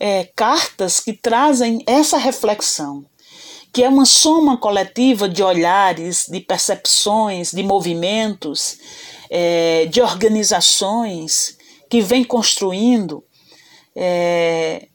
é, 0.00 0.24
cartas 0.34 0.98
que 0.98 1.12
trazem 1.12 1.84
essa 1.86 2.18
reflexão 2.18 3.06
que 3.74 3.82
é 3.82 3.88
uma 3.88 4.06
soma 4.06 4.56
coletiva 4.56 5.28
de 5.28 5.42
olhares, 5.42 6.26
de 6.28 6.38
percepções, 6.38 7.50
de 7.50 7.64
movimentos, 7.64 8.78
é, 9.28 9.86
de 9.86 10.00
organizações 10.00 11.58
que 11.90 12.00
vem 12.00 12.22
construindo 12.22 13.24
é, 13.96 14.86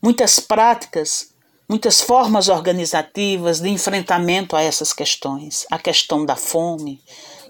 muitas 0.00 0.38
práticas, 0.38 1.34
muitas 1.68 2.00
formas 2.00 2.48
organizativas 2.48 3.58
de 3.58 3.68
enfrentamento 3.68 4.54
a 4.54 4.62
essas 4.62 4.92
questões, 4.92 5.66
a 5.68 5.76
questão 5.76 6.24
da 6.24 6.36
fome, 6.36 7.02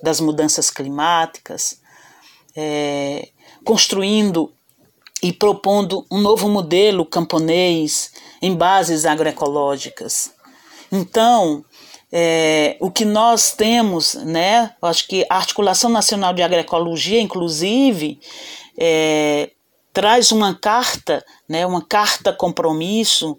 das 0.03 0.19
mudanças 0.19 0.71
climáticas, 0.71 1.79
é, 2.57 3.29
construindo 3.63 4.51
e 5.23 5.31
propondo 5.31 6.07
um 6.11 6.21
novo 6.21 6.49
modelo 6.49 7.05
camponês 7.05 8.13
em 8.41 8.55
bases 8.55 9.05
agroecológicas. 9.05 10.34
Então, 10.95 11.65
é, 12.13 12.77
o 12.79 12.89
que 12.89 13.05
nós 13.05 13.51
temos, 13.51 14.15
né? 14.15 14.73
Acho 14.81 15.09
que 15.09 15.27
a 15.29 15.37
Articulação 15.37 15.91
Nacional 15.91 16.33
de 16.33 16.41
Agroecologia, 16.41 17.21
inclusive, 17.21 18.21
é, 18.79 19.51
traz 19.93 20.31
uma 20.31 20.55
carta, 20.55 21.25
né, 21.49 21.65
uma 21.65 21.81
carta 21.81 22.33
compromisso, 22.33 23.37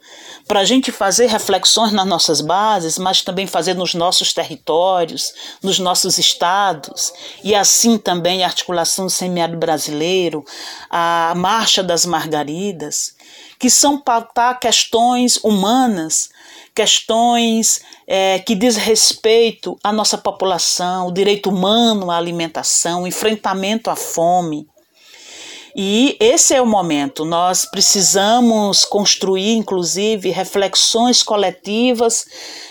para 0.48 0.62
a 0.62 0.64
gente 0.66 0.90
fazer 0.90 1.28
reflexões 1.28 1.92
nas 1.92 2.06
nossas 2.06 2.40
bases, 2.40 2.98
mas 2.98 3.22
também 3.22 3.46
fazer 3.46 3.74
nos 3.74 3.94
nossos 3.94 4.34
territórios, 4.34 5.34
nos 5.62 5.80
nossos 5.80 6.18
estados, 6.18 7.12
e 7.44 7.54
assim 7.54 7.98
também 7.98 8.44
a 8.44 8.48
articulação 8.48 9.06
do 9.06 9.12
semiárido 9.12 9.58
brasileiro, 9.58 10.46
a 10.90 11.34
Marcha 11.36 11.84
das 11.84 12.06
Margaridas, 12.06 13.16
que 13.60 13.70
são 13.70 14.00
pautar 14.00 14.58
questões 14.60 15.38
humanas 15.44 16.30
questões 16.76 17.82
é, 18.06 18.40
que 18.40 18.54
diz 18.54 18.76
respeito 18.76 19.80
à 19.82 19.94
nossa 19.94 20.18
população, 20.18 21.08
o 21.08 21.12
direito 21.12 21.50
humano 21.50 22.12
à 22.12 22.18
alimentação, 22.18 23.04
o 23.04 23.08
enfrentamento 23.08 23.90
à 23.90 23.96
fome. 23.96 24.68
E 25.78 26.16
esse 26.20 26.54
é 26.54 26.62
o 26.62 26.66
momento. 26.66 27.26
Nós 27.26 27.66
precisamos 27.66 28.86
construir, 28.86 29.56
inclusive, 29.56 30.30
reflexões 30.30 31.24
coletivas 31.24 32.26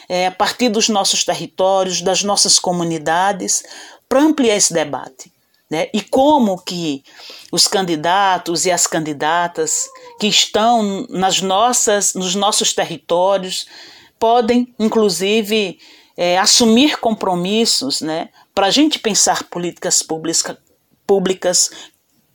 é, 0.09 0.27
a 0.27 0.31
partir 0.31 0.69
dos 0.69 0.89
nossos 0.89 1.25
territórios, 1.25 2.01
das 2.01 2.23
nossas 2.23 2.59
comunidades, 2.59 3.63
para 4.09 4.21
ampliar 4.21 4.57
esse 4.57 4.73
debate. 4.73 5.33
Né? 5.71 5.89
E 5.93 6.01
como 6.01 6.59
que 6.59 7.03
os 7.51 7.67
candidatos 7.67 8.67
e 8.67 8.71
as 8.71 8.87
candidatas 8.87 9.89
que 10.21 10.27
estão 10.27 11.07
nas 11.11 11.41
nossas, 11.41 12.15
nos 12.15 12.35
nossos 12.35 12.73
territórios 12.73 13.67
podem, 14.25 14.75
inclusive, 14.79 15.79
é, 16.17 16.39
assumir 16.39 16.99
compromissos 16.99 18.01
né, 18.01 18.31
para 18.55 18.69
a 18.69 18.71
gente 18.71 18.99
pensar 18.99 19.45
políticas 19.51 20.03
públicas, 20.03 20.57
públicas 21.07 21.71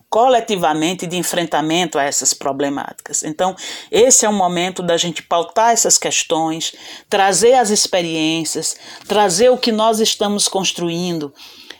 coletivamente 0.08 1.08
de 1.08 1.18
enfrentamento 1.18 1.98
a 1.98 2.04
essas 2.04 2.32
problemáticas. 2.32 3.24
Então, 3.24 3.56
esse 3.90 4.24
é 4.24 4.30
o 4.30 4.34
momento 4.34 4.84
da 4.84 4.98
gente 4.98 5.24
pautar 5.24 5.72
essas 5.72 5.98
questões, 5.98 6.76
trazer 7.10 7.56
as 7.56 7.72
experiências, 7.72 8.78
trazer 9.08 9.50
o 9.50 9.58
que 9.58 9.72
nós 9.72 10.00
estamos 10.00 10.48
construindo 10.48 11.34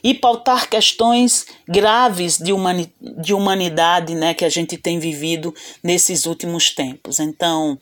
e 0.04 0.16
pautar 0.16 0.68
questões 0.68 1.46
graves 1.68 2.40
de, 2.40 2.52
humani 2.52 2.92
de 3.00 3.36
humanidade 3.36 4.16
né, 4.16 4.34
que 4.34 4.46
a 4.46 4.50
gente 4.50 4.76
tem 4.76 4.98
vivido 4.98 5.54
nesses 5.84 6.26
últimos 6.26 6.72
tempos. 6.72 7.20
Então, 7.20 7.78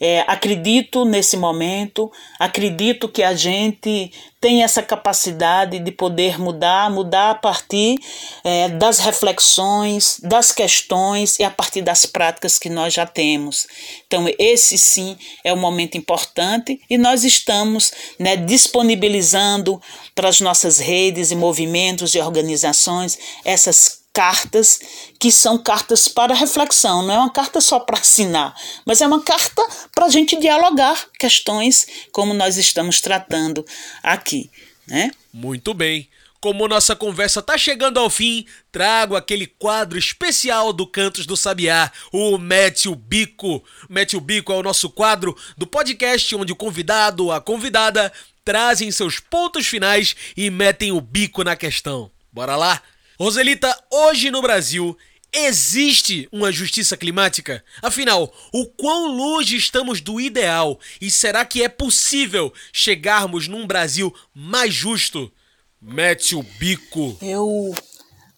é, 0.00 0.20
acredito 0.26 1.04
nesse 1.04 1.36
momento, 1.36 2.10
acredito 2.38 3.08
que 3.08 3.22
a 3.22 3.34
gente 3.34 4.12
tem 4.40 4.62
essa 4.62 4.82
capacidade 4.82 5.78
de 5.78 5.90
poder 5.90 6.38
mudar, 6.38 6.90
mudar 6.90 7.30
a 7.30 7.34
partir 7.34 7.96
é, 8.44 8.68
das 8.68 8.98
reflexões, 8.98 10.20
das 10.22 10.52
questões 10.52 11.38
e 11.38 11.44
a 11.44 11.50
partir 11.50 11.82
das 11.82 12.04
práticas 12.04 12.58
que 12.58 12.68
nós 12.68 12.92
já 12.92 13.06
temos. 13.06 13.66
Então, 14.06 14.26
esse 14.38 14.76
sim 14.76 15.16
é 15.42 15.52
um 15.52 15.56
momento 15.56 15.96
importante 15.96 16.80
e 16.88 16.98
nós 16.98 17.24
estamos 17.24 17.92
né, 18.18 18.36
disponibilizando 18.36 19.80
para 20.14 20.28
as 20.28 20.40
nossas 20.40 20.78
redes 20.78 21.30
e 21.30 21.36
movimentos 21.36 22.14
e 22.14 22.20
organizações 22.20 23.18
essas 23.44 24.05
cartas 24.16 24.80
que 25.18 25.30
são 25.30 25.58
cartas 25.58 26.08
para 26.08 26.34
reflexão, 26.34 27.02
não 27.02 27.14
é 27.14 27.18
uma 27.18 27.30
carta 27.30 27.60
só 27.60 27.78
para 27.78 27.98
assinar, 27.98 28.54
mas 28.86 29.02
é 29.02 29.06
uma 29.06 29.22
carta 29.22 29.62
para 29.94 30.06
a 30.06 30.08
gente 30.08 30.40
dialogar 30.40 31.06
questões 31.18 31.86
como 32.10 32.32
nós 32.32 32.56
estamos 32.56 33.02
tratando 33.02 33.62
aqui, 34.02 34.50
né? 34.88 35.10
Muito 35.30 35.74
bem. 35.74 36.08
Como 36.40 36.66
nossa 36.66 36.96
conversa 36.96 37.40
está 37.40 37.58
chegando 37.58 38.00
ao 38.00 38.08
fim, 38.08 38.46
trago 38.72 39.16
aquele 39.16 39.46
quadro 39.46 39.98
especial 39.98 40.72
do 40.72 40.86
Cantos 40.86 41.26
do 41.26 41.36
Sabiá, 41.36 41.92
o 42.10 42.38
Mete 42.38 42.88
o 42.88 42.94
Bico. 42.94 43.62
Mete 43.86 44.16
o 44.16 44.20
Bico 44.20 44.50
é 44.50 44.56
o 44.56 44.62
nosso 44.62 44.88
quadro 44.88 45.36
do 45.58 45.66
podcast 45.66 46.34
onde 46.34 46.54
o 46.54 46.56
convidado 46.56 47.26
ou 47.26 47.32
a 47.32 47.40
convidada 47.40 48.10
trazem 48.42 48.90
seus 48.90 49.20
pontos 49.20 49.66
finais 49.66 50.16
e 50.34 50.48
metem 50.48 50.90
o 50.90 51.02
bico 51.02 51.44
na 51.44 51.54
questão. 51.54 52.10
Bora 52.32 52.56
lá? 52.56 52.80
Roselita, 53.18 53.74
hoje 53.90 54.30
no 54.30 54.42
Brasil 54.42 54.94
existe 55.32 56.28
uma 56.30 56.52
justiça 56.52 56.98
climática? 56.98 57.64
Afinal, 57.80 58.30
o 58.52 58.66
quão 58.66 59.16
longe 59.16 59.56
estamos 59.56 60.02
do 60.02 60.20
ideal 60.20 60.78
e 61.00 61.10
será 61.10 61.42
que 61.42 61.62
é 61.62 61.68
possível 61.68 62.52
chegarmos 62.70 63.48
num 63.48 63.66
Brasil 63.66 64.14
mais 64.34 64.74
justo? 64.74 65.32
Mete 65.80 66.36
o 66.36 66.42
bico. 66.42 67.16
Eu 67.22 67.74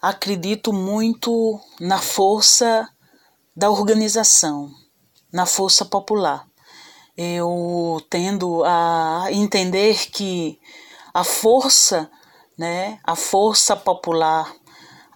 acredito 0.01 0.73
muito 0.73 1.61
na 1.81 1.99
força 1.99 2.89
da 3.57 3.69
organização, 3.71 4.71
na 5.33 5.45
força 5.45 5.85
popular. 5.85 6.47
Eu 7.17 8.01
tendo 8.09 8.63
a 8.65 9.27
entender 9.33 10.09
que 10.13 10.57
a 11.13 11.25
força, 11.25 12.09
né, 12.57 13.01
a 13.03 13.17
força 13.17 13.75
popular 13.75 14.55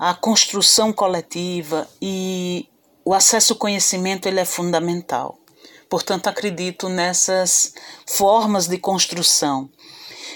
a 0.04 0.14
construção 0.14 0.92
coletiva 0.92 1.88
e 2.02 2.68
o 3.04 3.14
acesso 3.14 3.52
ao 3.52 3.58
conhecimento 3.60 4.26
ele 4.26 4.40
é 4.40 4.44
fundamental. 4.44 5.38
Portanto, 5.88 6.26
acredito 6.26 6.88
nessas 6.88 7.72
formas 8.04 8.66
de 8.66 8.78
construção. 8.78 9.70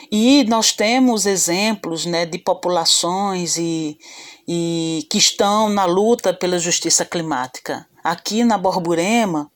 E 0.09 0.45
nós 0.45 0.71
temos 0.71 1.27
exemplos 1.27 2.07
né, 2.07 2.25
de 2.25 2.39
populações 2.39 3.57
e, 3.57 3.99
e 4.47 5.05
que 5.11 5.19
estão 5.19 5.69
na 5.69 5.85
luta 5.85 6.33
pela 6.33 6.61
justiça 6.61 7.05
climática. 7.05 7.85
Aqui 8.05 8.45
na 8.45 8.57
Borborema, 8.57 9.51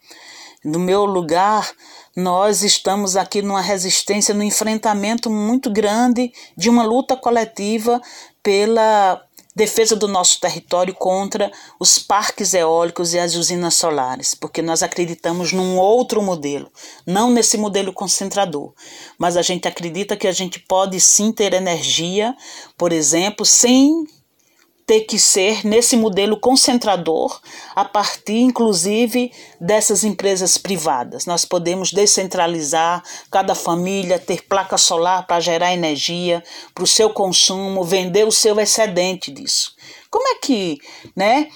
no 0.65 0.81
meu 0.81 1.05
lugar, 1.05 1.71
nós 2.17 2.65
estamos 2.65 3.17
aqui 3.17 3.43
numa 3.43 3.61
resistência, 3.61 4.35
no 4.35 4.43
enfrentamento 4.43 5.31
muito 5.31 5.71
grande 5.71 6.33
de 6.57 6.69
uma 6.69 6.83
luta 6.83 7.17
coletiva 7.17 8.03
pela 8.43 9.23
defesa 9.55 9.97
do 9.97 10.07
nosso 10.07 10.41
território 10.41 10.95
contra 10.95 11.51
os 11.79 11.99
parques 11.99 12.55
eólicos 12.55 13.13
e 13.15 13.19
as 13.19 13.35
usinas 13.35 13.75
solares, 13.75 14.35
porque 14.35 14.63
nós 14.63 14.83
acreditamos 14.83 15.53
num 15.53 15.77
outro 15.77 16.23
modelo, 16.23 16.71
não 17.05 17.31
nesse 17.31 17.59
modelo 17.59 17.93
concentrador, 17.93 18.73
mas 19.19 19.37
a 19.37 19.43
gente 19.43 19.67
acredita 19.67 20.17
que 20.17 20.29
a 20.29 20.33
gente 20.33 20.61
pode 20.61 21.01
sim 21.01 21.33
ter 21.33 21.53
energia, 21.53 22.35
por 22.79 22.93
exemplo, 22.93 23.45
sem 23.45 24.07
ter 24.91 25.03
que 25.03 25.21
ser 25.21 25.65
nesse 25.65 25.97
modelo 25.97 26.37
concentrador, 26.37 27.41
a 27.77 27.85
partir 27.85 28.41
inclusive 28.41 29.31
dessas 29.61 30.03
empresas 30.03 30.59
privadas. 30.59 31.27
Nós 31.27 31.45
podemos 31.45 31.93
descentralizar, 31.93 33.01
cada 33.31 33.55
família 33.55 34.19
ter 34.19 34.43
placa 34.49 34.77
solar 34.77 35.29
para 35.29 35.39
gerar 35.39 35.73
energia 35.73 36.43
para 36.75 36.83
o 36.83 36.89
seu 36.89 37.09
consumo, 37.09 37.85
vender 37.85 38.27
o 38.27 38.33
seu 38.33 38.59
excedente 38.59 39.31
disso. 39.31 39.77
Como 40.11 40.27
é 40.27 40.41
que, 40.41 40.79
né? 41.15 41.47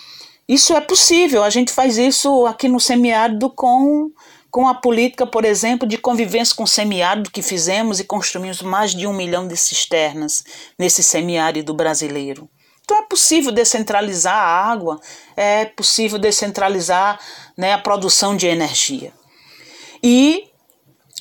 Isso 0.47 0.77
é 0.77 0.81
possível. 0.81 1.43
A 1.43 1.51
gente 1.51 1.73
faz 1.73 1.99
isso 1.99 2.47
aqui 2.47 2.69
no 2.69 2.79
semiárido 2.79 3.51
com 3.51 4.13
com 4.49 4.69
a 4.69 4.75
política, 4.77 5.27
por 5.27 5.45
exemplo, 5.45 5.89
de 5.89 5.99
convivência 5.99 6.55
com 6.55 6.63
o 6.63 6.69
semiárido 6.69 7.29
que 7.29 7.43
fizemos 7.43 7.99
e 7.99 8.05
construímos 8.05 8.63
mais 8.63 8.95
de 8.95 9.05
um 9.05 9.13
milhão 9.13 9.49
de 9.49 9.57
cisternas 9.57 10.45
nesse 10.79 11.03
semiárido 11.03 11.75
brasileiro. 11.75 12.49
Então 12.85 12.99
é 12.99 13.03
possível 13.03 13.51
descentralizar 13.51 14.37
a 14.37 14.71
água, 14.71 15.01
é 15.35 15.65
possível 15.65 16.19
descentralizar 16.19 17.19
né, 17.57 17.73
a 17.73 17.79
produção 17.79 18.37
de 18.37 18.47
energia. 18.47 19.13
E 20.03 20.51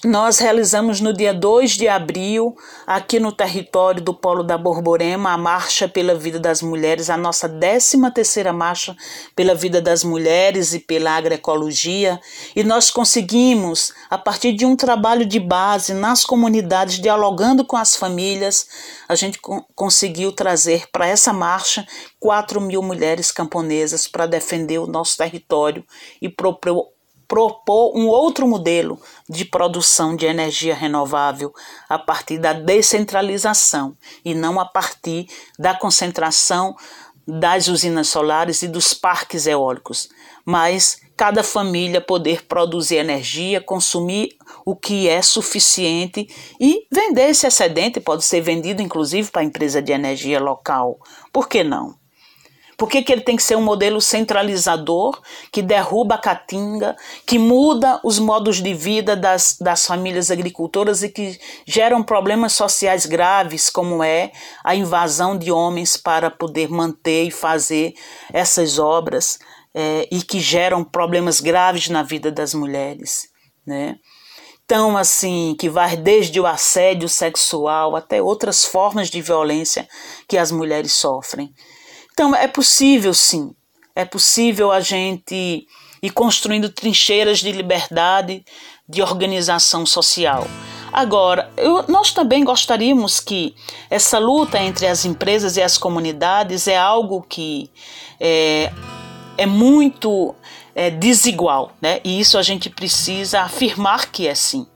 nós 0.04 0.40
realizamos 0.40 1.00
no 1.00 1.14
dia 1.14 1.34
2 1.34 1.72
de 1.72 1.88
abril, 1.88 2.56
aqui 2.86 3.20
no 3.20 3.32
território 3.32 4.02
do 4.02 4.14
Polo 4.14 4.44
da 4.44 4.58
Borborema, 4.58 5.32
a 5.32 5.38
Marcha 5.38 5.88
pela 5.88 6.14
Vida 6.14 6.40
das 6.40 6.62
Mulheres, 6.62 7.10
a 7.10 7.18
nossa 7.18 7.48
13 7.48 8.12
terceira 8.12 8.52
Marcha 8.52 8.96
pela 9.36 9.56
Vida 9.56 9.82
das 9.82 10.04
Mulheres 10.04 10.74
e 10.74 10.80
pela 10.80 11.12
Agroecologia, 11.12 12.20
e 12.56 12.64
nós 12.64 12.92
conseguimos, 12.92 13.94
a 14.10 14.18
partir 14.18 14.54
de 14.54 14.66
um 14.66 14.76
trabalho 14.76 15.26
de 15.26 15.40
base 15.40 15.94
nas 15.94 16.26
comunidades, 16.26 17.00
dialogando 17.00 17.64
com 17.66 17.78
as 17.78 17.96
famílias, 17.96 18.68
a 19.08 19.16
gente 19.16 19.40
conseguiu 19.74 20.32
trazer 20.32 20.90
para 20.92 21.08
essa 21.08 21.32
marcha 21.32 21.86
4 22.20 22.60
mil 22.60 22.82
mulheres 22.82 23.32
camponesas 23.32 24.08
para 24.08 24.26
defender 24.26 24.80
o 24.80 24.88
nosso 24.88 25.18
território 25.18 25.86
e 26.22 26.30
propor 26.30 26.93
propor 27.28 27.96
um 27.96 28.08
outro 28.08 28.48
modelo 28.48 29.00
de 29.30 29.46
produção 29.46 30.16
de 30.16 30.26
energia 30.26 30.76
renovável 30.76 31.54
a 31.90 31.98
partir 31.98 32.38
da 32.38 32.54
descentralização 32.54 33.96
e 34.24 34.34
não 34.34 34.60
a 34.60 34.66
partir 34.66 35.28
da 35.58 35.74
concentração 35.74 36.76
das 37.26 37.68
usinas 37.68 38.10
solares 38.10 38.62
e 38.62 38.68
dos 38.68 38.94
parques 38.94 39.48
eólicos, 39.48 40.10
mas 40.46 40.98
cada 41.16 41.44
família 41.44 42.02
poder 42.02 42.46
produzir 42.46 42.98
energia, 42.98 43.62
consumir 43.62 44.36
o 44.66 44.76
que 44.76 45.08
é 45.08 45.22
suficiente 45.22 46.28
e 46.60 46.86
vender 46.92 47.30
esse 47.30 47.48
excedente, 47.48 48.00
pode 48.00 48.26
ser 48.26 48.42
vendido 48.42 48.82
inclusive 48.82 49.32
para 49.32 49.42
a 49.42 49.46
empresa 49.46 49.82
de 49.82 49.92
energia 49.92 50.40
local. 50.40 51.00
Por 51.32 51.48
que 51.48 51.64
não? 51.64 51.96
Por 52.84 52.90
que, 52.90 53.02
que 53.02 53.14
ele 53.14 53.22
tem 53.22 53.38
que 53.38 53.44
ser 53.44 53.56
um 53.56 53.62
modelo 53.62 54.02
centralizador, 54.02 55.18
que 55.54 55.62
derruba 55.62 56.16
a 56.16 56.18
caatinga, 56.18 56.98
que 57.26 57.40
muda 57.40 57.98
os 58.04 58.20
modos 58.20 58.62
de 58.62 58.74
vida 58.74 59.16
das, 59.16 59.56
das 59.58 59.86
famílias 59.86 60.30
agricultoras 60.30 61.02
e 61.02 61.08
que 61.08 61.40
geram 61.66 62.04
problemas 62.04 62.52
sociais 62.52 63.06
graves, 63.06 63.70
como 63.70 64.04
é 64.04 64.34
a 64.66 64.76
invasão 64.76 65.38
de 65.38 65.50
homens 65.50 65.96
para 65.96 66.30
poder 66.30 66.68
manter 66.68 67.24
e 67.24 67.32
fazer 67.32 67.94
essas 68.34 68.78
obras 68.78 69.40
é, 69.74 70.06
e 70.12 70.22
que 70.22 70.42
geram 70.42 70.84
problemas 70.84 71.40
graves 71.40 71.88
na 71.88 72.04
vida 72.04 72.30
das 72.34 72.54
mulheres, 72.54 73.30
né? 73.66 73.96
Então, 74.66 74.98
assim, 74.98 75.56
que 75.58 75.70
vai 75.70 75.96
desde 75.96 76.38
o 76.38 76.46
assédio 76.46 77.08
sexual 77.08 77.96
até 77.96 78.22
outras 78.22 78.66
formas 78.66 79.10
de 79.10 79.22
violência 79.22 79.88
que 80.28 80.38
as 80.38 80.52
mulheres 80.52 80.92
sofrem. 80.92 81.54
Então, 82.14 82.36
é 82.36 82.48
possível 82.48 83.14
sim, 83.14 83.56
é 83.96 84.06
possível 84.06 84.72
a 84.72 84.80
gente 84.80 85.68
ir 86.02 86.10
construindo 86.12 86.70
trincheiras 86.70 87.40
de 87.40 87.52
liberdade, 87.52 88.46
de 88.88 89.02
organização 89.02 89.84
social. 89.84 90.48
Agora, 90.92 91.52
eu, 91.58 91.84
nós 91.88 92.14
também 92.14 92.44
gostaríamos 92.44 93.20
que 93.20 93.56
essa 93.90 94.20
luta 94.20 94.60
entre 94.60 94.86
as 94.86 95.06
empresas 95.06 95.58
e 95.58 95.62
as 95.62 95.76
comunidades 95.76 96.68
é 96.68 96.78
algo 96.78 97.26
que 97.28 97.72
é, 98.20 98.72
é 99.36 99.48
muito 99.48 100.36
é, 100.76 100.92
desigual, 100.92 101.72
né? 101.82 102.00
E 102.04 102.20
isso 102.20 102.38
a 102.38 102.44
gente 102.44 102.70
precisa 102.70 103.42
afirmar 103.42 104.12
que 104.12 104.28
é 104.28 104.36
sim. 104.36 104.68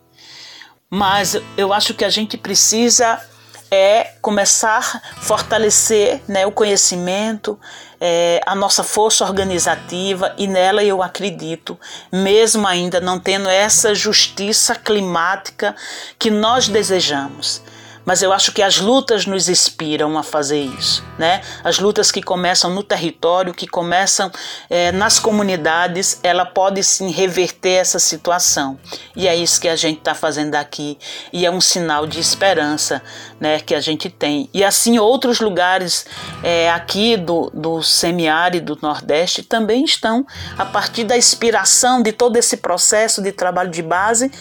Mas 0.90 1.40
eu 1.56 1.72
acho 1.72 1.94
que 1.94 2.04
a 2.04 2.10
gente 2.10 2.36
precisa 2.36 3.22
é 3.70 4.14
começar 4.22 5.02
a 5.02 5.22
fortalecer 5.22 6.22
né, 6.28 6.46
o 6.46 6.52
conhecimento, 6.52 7.60
é, 8.00 8.42
a 8.46 8.56
nossa 8.56 8.84
força 8.84 9.26
organizativa 9.26 10.34
e 10.38 10.48
nela 10.48 10.84
eu 10.84 11.02
acredito, 11.02 11.78
mesmo 12.12 12.68
ainda 12.68 13.00
não 13.02 13.20
tendo 13.20 13.50
essa 13.50 13.94
justiça 13.94 14.76
climática 14.76 15.76
que 16.18 16.30
nós 16.30 16.68
desejamos 16.68 17.62
mas 18.08 18.22
eu 18.22 18.32
acho 18.32 18.54
que 18.54 18.62
as 18.62 18.80
lutas 18.80 19.26
nos 19.26 19.50
inspiram 19.50 20.18
a 20.18 20.24
fazer 20.24 20.62
isso, 20.62 21.04
né? 21.20 21.42
As 21.62 21.78
lutas 21.78 22.10
que 22.10 22.22
começam 22.22 22.74
no 22.74 22.82
território, 22.82 23.54
que 23.54 23.68
começam 23.68 24.32
é, 24.70 24.94
nas 24.94 25.20
comunidades, 25.20 26.18
ela 26.24 26.46
pode 26.46 26.82
sim 26.86 27.12
reverter 27.12 27.74
essa 27.74 28.00
situação. 28.00 28.80
E 29.14 29.28
é 29.28 29.36
isso 29.36 29.60
que 29.60 29.68
a 29.68 29.76
gente 29.76 29.98
está 29.98 30.16
fazendo 30.16 30.56
aqui 30.56 30.98
e 31.34 31.46
é 31.46 31.52
um 31.52 31.60
sinal 31.60 32.08
de 32.08 32.18
esperança, 32.18 33.04
né? 33.42 33.60
Que 33.60 33.76
a 33.76 33.82
gente 33.82 34.10
tem. 34.10 34.50
E 34.54 34.64
assim 34.64 34.98
outros 34.98 35.42
lugares 35.42 36.06
é, 36.42 36.72
aqui 36.72 37.18
do, 37.18 37.52
do 37.54 37.84
semiárido 37.84 38.74
do 38.76 38.82
Nordeste 38.82 39.44
também 39.44 39.84
estão 39.84 40.26
a 40.58 40.64
partir 40.64 41.04
da 41.04 41.18
inspiração 41.18 42.02
de 42.02 42.14
todo 42.14 42.38
esse 42.38 42.56
processo 42.56 43.22
de 43.22 43.34
trabalho 43.34 43.70
de 43.70 43.82
base 43.82 44.32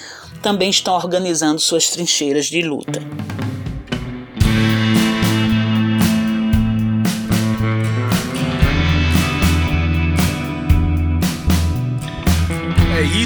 também 0.40 0.70
estão 0.70 0.94
organizando 0.94 1.60
suas 1.60 1.90
trincheiras 1.90 2.46
de 2.46 2.62
luta. 2.62 3.00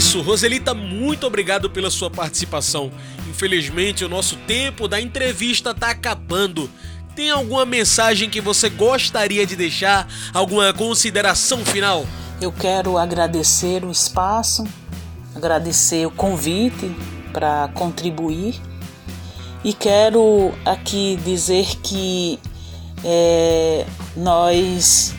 Isso, 0.01 0.23
Roselita, 0.23 0.73
muito 0.73 1.27
obrigado 1.27 1.69
pela 1.69 1.91
sua 1.91 2.09
participação. 2.09 2.91
Infelizmente, 3.29 4.03
o 4.03 4.09
nosso 4.09 4.35
tempo 4.47 4.89
da 4.89 4.99
entrevista 4.99 5.73
está 5.73 5.91
acabando. 5.91 6.71
Tem 7.15 7.31
alguma 7.31 7.67
mensagem 7.67 8.31
que 8.31 8.41
você 8.41 8.71
gostaria 8.71 9.45
de 9.45 9.55
deixar? 9.55 10.09
Alguma 10.33 10.73
consideração 10.73 11.67
final? 11.67 12.07
Eu 12.41 12.51
quero 12.51 12.97
agradecer 12.97 13.85
o 13.85 13.91
espaço, 13.91 14.67
agradecer 15.37 16.07
o 16.07 16.11
convite 16.11 16.97
para 17.31 17.69
contribuir 17.75 18.59
e 19.63 19.75
quero 19.75 20.55
aqui 20.65 21.21
dizer 21.27 21.77
que 21.83 22.39
é, 23.05 23.85
nós 24.17 25.15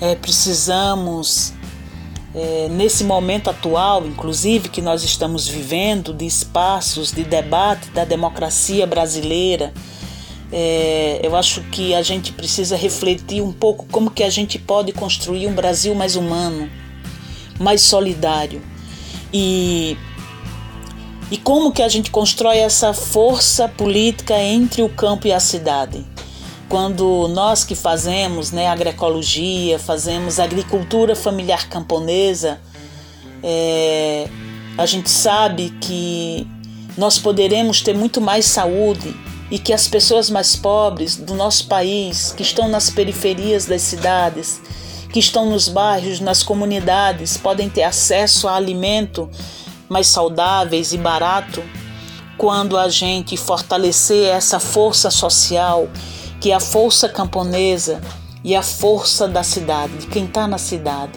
é, 0.00 0.14
precisamos 0.14 1.54
é, 2.34 2.68
nesse 2.70 3.04
momento 3.04 3.50
atual, 3.50 4.06
inclusive, 4.06 4.68
que 4.68 4.80
nós 4.80 5.04
estamos 5.04 5.46
vivendo, 5.46 6.14
de 6.14 6.24
espaços 6.24 7.12
de 7.12 7.24
debate 7.24 7.90
da 7.90 8.04
democracia 8.04 8.86
brasileira, 8.86 9.72
é, 10.50 11.20
eu 11.22 11.36
acho 11.36 11.62
que 11.64 11.94
a 11.94 12.02
gente 12.02 12.32
precisa 12.32 12.76
refletir 12.76 13.42
um 13.42 13.52
pouco 13.52 13.86
como 13.90 14.10
que 14.10 14.22
a 14.22 14.30
gente 14.30 14.58
pode 14.58 14.92
construir 14.92 15.46
um 15.46 15.54
Brasil 15.54 15.94
mais 15.94 16.16
humano, 16.16 16.70
mais 17.58 17.82
solidário. 17.82 18.62
E 19.32 19.96
e 21.30 21.38
como 21.38 21.72
que 21.72 21.82
a 21.82 21.88
gente 21.88 22.10
constrói 22.10 22.58
essa 22.58 22.92
força 22.92 23.66
política 23.66 24.38
entre 24.38 24.82
o 24.82 24.88
campo 24.90 25.26
e 25.26 25.32
a 25.32 25.40
cidade 25.40 26.11
quando 26.72 27.28
nós 27.28 27.64
que 27.64 27.74
fazemos 27.74 28.50
né, 28.50 28.66
agroecologia, 28.66 29.78
fazemos 29.78 30.40
agricultura 30.40 31.14
familiar 31.14 31.68
camponesa, 31.68 32.58
é, 33.42 34.26
a 34.78 34.86
gente 34.86 35.10
sabe 35.10 35.68
que 35.82 36.48
nós 36.96 37.18
poderemos 37.18 37.82
ter 37.82 37.94
muito 37.94 38.22
mais 38.22 38.46
saúde 38.46 39.14
e 39.50 39.58
que 39.58 39.70
as 39.70 39.86
pessoas 39.86 40.30
mais 40.30 40.56
pobres 40.56 41.14
do 41.14 41.34
nosso 41.34 41.66
país, 41.66 42.32
que 42.34 42.42
estão 42.42 42.68
nas 42.68 42.88
periferias 42.88 43.66
das 43.66 43.82
cidades, 43.82 44.62
que 45.12 45.18
estão 45.18 45.50
nos 45.50 45.68
bairros, 45.68 46.20
nas 46.20 46.42
comunidades, 46.42 47.36
podem 47.36 47.68
ter 47.68 47.82
acesso 47.82 48.48
a 48.48 48.56
alimento 48.56 49.28
mais 49.90 50.06
saudáveis 50.06 50.94
e 50.94 50.96
barato 50.96 51.62
quando 52.38 52.78
a 52.78 52.88
gente 52.88 53.36
fortalecer 53.36 54.24
essa 54.24 54.58
força 54.58 55.10
social 55.10 55.86
que 56.42 56.50
a 56.50 56.58
força 56.58 57.08
camponesa 57.08 58.00
e 58.42 58.56
a 58.56 58.62
força 58.62 59.28
da 59.28 59.44
cidade, 59.44 59.96
de 59.98 60.06
quem 60.08 60.24
está 60.24 60.48
na 60.48 60.58
cidade. 60.58 61.12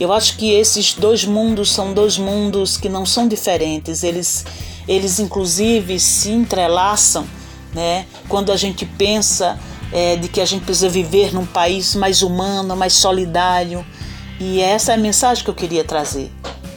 Eu 0.00 0.12
acho 0.12 0.36
que 0.36 0.50
esses 0.50 0.94
dois 0.94 1.24
mundos 1.24 1.70
são 1.70 1.94
dois 1.94 2.18
mundos 2.18 2.76
que 2.76 2.88
não 2.88 3.06
são 3.06 3.28
diferentes, 3.28 4.02
eles, 4.02 4.44
eles 4.88 5.20
inclusive 5.20 6.00
se 6.00 6.32
entrelaçam 6.32 7.24
né? 7.72 8.04
quando 8.28 8.50
a 8.50 8.56
gente 8.56 8.84
pensa 8.84 9.60
é, 9.92 10.16
de 10.16 10.26
que 10.26 10.40
a 10.40 10.44
gente 10.44 10.64
precisa 10.64 10.88
viver 10.88 11.32
num 11.32 11.46
país 11.46 11.94
mais 11.94 12.20
humano, 12.20 12.74
mais 12.74 12.94
solidário. 12.94 13.86
E 14.40 14.60
essa 14.60 14.90
é 14.90 14.94
a 14.96 14.98
mensagem 14.98 15.44
que 15.44 15.50
eu 15.50 15.54
queria 15.54 15.84
trazer. 15.84 16.32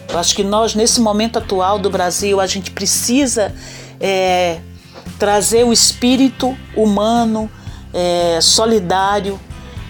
Eu 0.08 0.20
acho 0.20 0.36
que 0.36 0.44
nós, 0.44 0.76
nesse 0.76 1.02
momento 1.02 1.40
atual 1.40 1.80
do 1.80 1.90
Brasil, 1.90 2.40
a 2.40 2.46
gente 2.46 2.70
precisa 2.70 3.52
é, 4.00 4.60
trazer 5.18 5.64
o 5.64 5.72
espírito 5.72 6.58
humano, 6.76 7.50
é, 7.94 8.40
solidário 8.42 9.40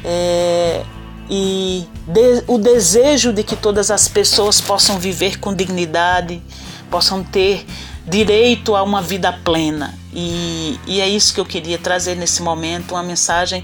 é, 0.04 0.84
e 1.30 1.88
de, 2.08 2.44
o 2.48 2.58
desejo 2.58 3.34
de 3.34 3.44
que 3.44 3.56
todas 3.56 3.90
as 3.90 4.08
pessoas 4.08 4.62
possam 4.62 5.00
viver 5.00 5.40
com 5.40 5.54
dignidade, 5.54 6.42
possam 6.90 7.24
ter 7.24 7.66
direito 8.08 8.76
a 8.76 8.84
uma 8.84 9.02
vida 9.02 9.34
plena. 9.34 9.94
E, 10.14 10.80
e 10.88 11.02
é 11.02 11.10
isso 11.10 11.34
que 11.34 11.40
eu 11.40 11.46
queria 11.46 11.78
trazer 11.78 12.16
nesse 12.16 12.42
momento 12.42 12.92
uma 12.92 13.04
mensagem 13.04 13.64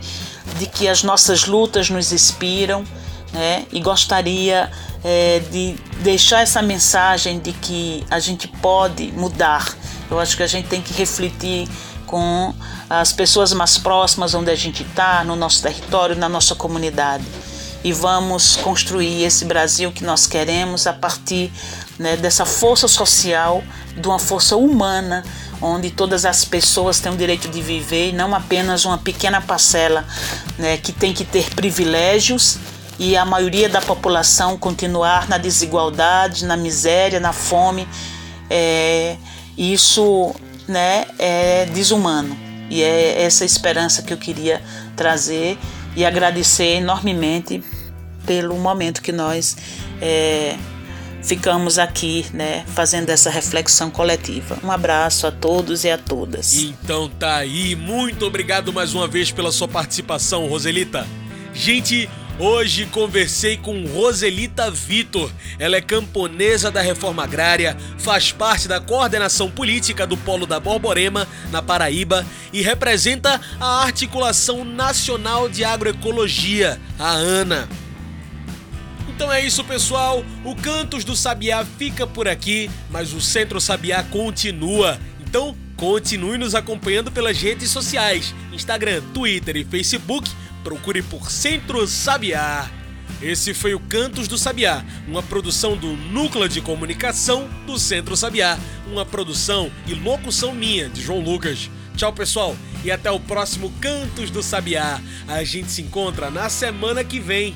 de 0.57 0.65
que 0.65 0.87
as 0.87 1.03
nossas 1.03 1.45
lutas 1.45 1.89
nos 1.89 2.11
inspiram. 2.11 2.83
Né? 3.31 3.65
E 3.71 3.79
gostaria 3.79 4.69
é, 5.03 5.41
de 5.51 5.75
deixar 6.01 6.41
essa 6.41 6.61
mensagem 6.61 7.39
de 7.39 7.53
que 7.53 8.03
a 8.09 8.19
gente 8.19 8.47
pode 8.47 9.11
mudar, 9.13 9.73
eu 10.11 10.19
acho 10.19 10.35
que 10.35 10.43
a 10.43 10.47
gente 10.47 10.67
tem 10.67 10.81
que 10.81 10.93
refletir 10.93 11.67
com 12.05 12.53
as 12.89 13.13
pessoas 13.13 13.53
mais 13.53 13.77
próximas 13.77 14.33
onde 14.33 14.51
a 14.51 14.55
gente 14.55 14.83
está, 14.83 15.23
no 15.23 15.35
nosso 15.35 15.61
território, 15.63 16.15
na 16.15 16.27
nossa 16.27 16.53
comunidade. 16.53 17.23
E 17.83 17.93
vamos 17.93 18.57
construir 18.57 19.23
esse 19.23 19.45
Brasil 19.45 19.91
que 19.91 20.03
nós 20.03 20.27
queremos 20.27 20.85
a 20.85 20.93
partir 20.93 21.51
né, 21.97 22.17
dessa 22.17 22.45
força 22.45 22.87
social, 22.87 23.63
de 23.95 24.07
uma 24.07 24.19
força 24.19 24.57
humana, 24.57 25.23
onde 25.61 25.89
todas 25.89 26.25
as 26.25 26.43
pessoas 26.43 26.99
têm 26.99 27.11
o 27.11 27.15
direito 27.15 27.47
de 27.47 27.61
viver 27.61 28.09
e 28.09 28.11
não 28.11 28.35
apenas 28.35 28.83
uma 28.83 28.97
pequena 28.97 29.39
parcela 29.39 30.05
né, 30.59 30.77
que 30.77 30.91
tem 30.91 31.13
que 31.13 31.23
ter 31.23 31.49
privilégios 31.55 32.57
e 32.99 33.15
a 33.15 33.25
maioria 33.25 33.69
da 33.69 33.81
população 33.81 34.57
continuar 34.57 35.27
na 35.29 35.37
desigualdade, 35.37 36.45
na 36.45 36.57
miséria, 36.57 37.19
na 37.19 37.31
fome. 37.31 37.87
É, 38.49 39.15
isso 39.57 40.33
né, 40.67 41.05
é 41.17 41.65
desumano. 41.65 42.37
E 42.69 42.81
é 42.81 43.21
essa 43.23 43.43
esperança 43.43 44.01
que 44.01 44.13
eu 44.13 44.17
queria 44.17 44.61
trazer 44.95 45.57
e 45.95 46.05
agradecer 46.05 46.77
enormemente 46.77 47.61
pelo 48.25 48.57
momento 48.57 49.01
que 49.01 49.11
nós 49.11 49.57
é, 50.01 50.55
ficamos 51.21 51.77
aqui, 51.77 52.25
né, 52.33 52.63
fazendo 52.67 53.09
essa 53.09 53.29
reflexão 53.29 53.89
coletiva. 53.91 54.57
Um 54.63 54.71
abraço 54.71 55.27
a 55.27 55.31
todos 55.31 55.83
e 55.83 55.89
a 55.89 55.97
todas. 55.97 56.53
Então 56.53 57.09
tá 57.09 57.37
aí, 57.37 57.75
muito 57.75 58.25
obrigado 58.25 58.71
mais 58.71 58.93
uma 58.93 59.07
vez 59.07 59.31
pela 59.31 59.51
sua 59.51 59.67
participação, 59.67 60.47
Roselita. 60.47 61.05
Gente, 61.53 62.09
Hoje 62.43 62.87
conversei 62.87 63.55
com 63.55 63.85
Roselita 63.85 64.71
Vitor. 64.71 65.31
Ela 65.59 65.75
é 65.75 65.81
camponesa 65.81 66.71
da 66.71 66.81
Reforma 66.81 67.23
Agrária, 67.23 67.77
faz 67.99 68.31
parte 68.31 68.67
da 68.67 68.79
coordenação 68.79 69.47
política 69.51 70.07
do 70.07 70.17
Polo 70.17 70.47
da 70.47 70.59
Borborema, 70.59 71.27
na 71.51 71.61
Paraíba, 71.61 72.25
e 72.51 72.63
representa 72.63 73.39
a 73.59 73.83
Articulação 73.83 74.65
Nacional 74.65 75.47
de 75.47 75.63
Agroecologia, 75.63 76.81
a 76.97 77.11
ANA. 77.11 77.69
Então 79.07 79.31
é 79.31 79.45
isso, 79.45 79.63
pessoal. 79.63 80.25
O 80.43 80.55
Cantos 80.55 81.03
do 81.03 81.15
Sabiá 81.15 81.63
fica 81.63 82.07
por 82.07 82.27
aqui, 82.27 82.71
mas 82.89 83.13
o 83.13 83.21
Centro 83.21 83.61
Sabiá 83.61 84.01
continua. 84.01 84.99
Então, 85.19 85.55
continue 85.77 86.39
nos 86.39 86.55
acompanhando 86.55 87.11
pelas 87.11 87.39
redes 87.39 87.69
sociais: 87.69 88.33
Instagram, 88.51 89.03
Twitter 89.13 89.57
e 89.57 89.63
Facebook 89.63 90.27
procure 90.63 91.01
por 91.01 91.31
Centro 91.31 91.85
Sabiá. 91.87 92.69
Esse 93.21 93.53
foi 93.53 93.75
o 93.75 93.79
Cantos 93.79 94.27
do 94.27 94.37
Sabiá, 94.37 94.83
uma 95.07 95.21
produção 95.21 95.77
do 95.77 95.95
Núcleo 95.95 96.49
de 96.49 96.59
Comunicação 96.59 97.47
do 97.67 97.77
Centro 97.77 98.17
Sabiá, 98.17 98.57
uma 98.87 99.05
produção 99.05 99.71
e 99.85 99.93
locução 99.93 100.53
minha, 100.53 100.89
de 100.89 101.01
João 101.01 101.19
Lucas. 101.19 101.69
Tchau, 101.95 102.13
pessoal, 102.13 102.55
e 102.83 102.89
até 102.89 103.11
o 103.11 103.19
próximo 103.19 103.71
Cantos 103.79 104.31
do 104.31 104.41
Sabiá. 104.41 104.99
A 105.27 105.43
gente 105.43 105.71
se 105.71 105.81
encontra 105.81 106.31
na 106.31 106.49
semana 106.49 107.03
que 107.03 107.19
vem. 107.19 107.55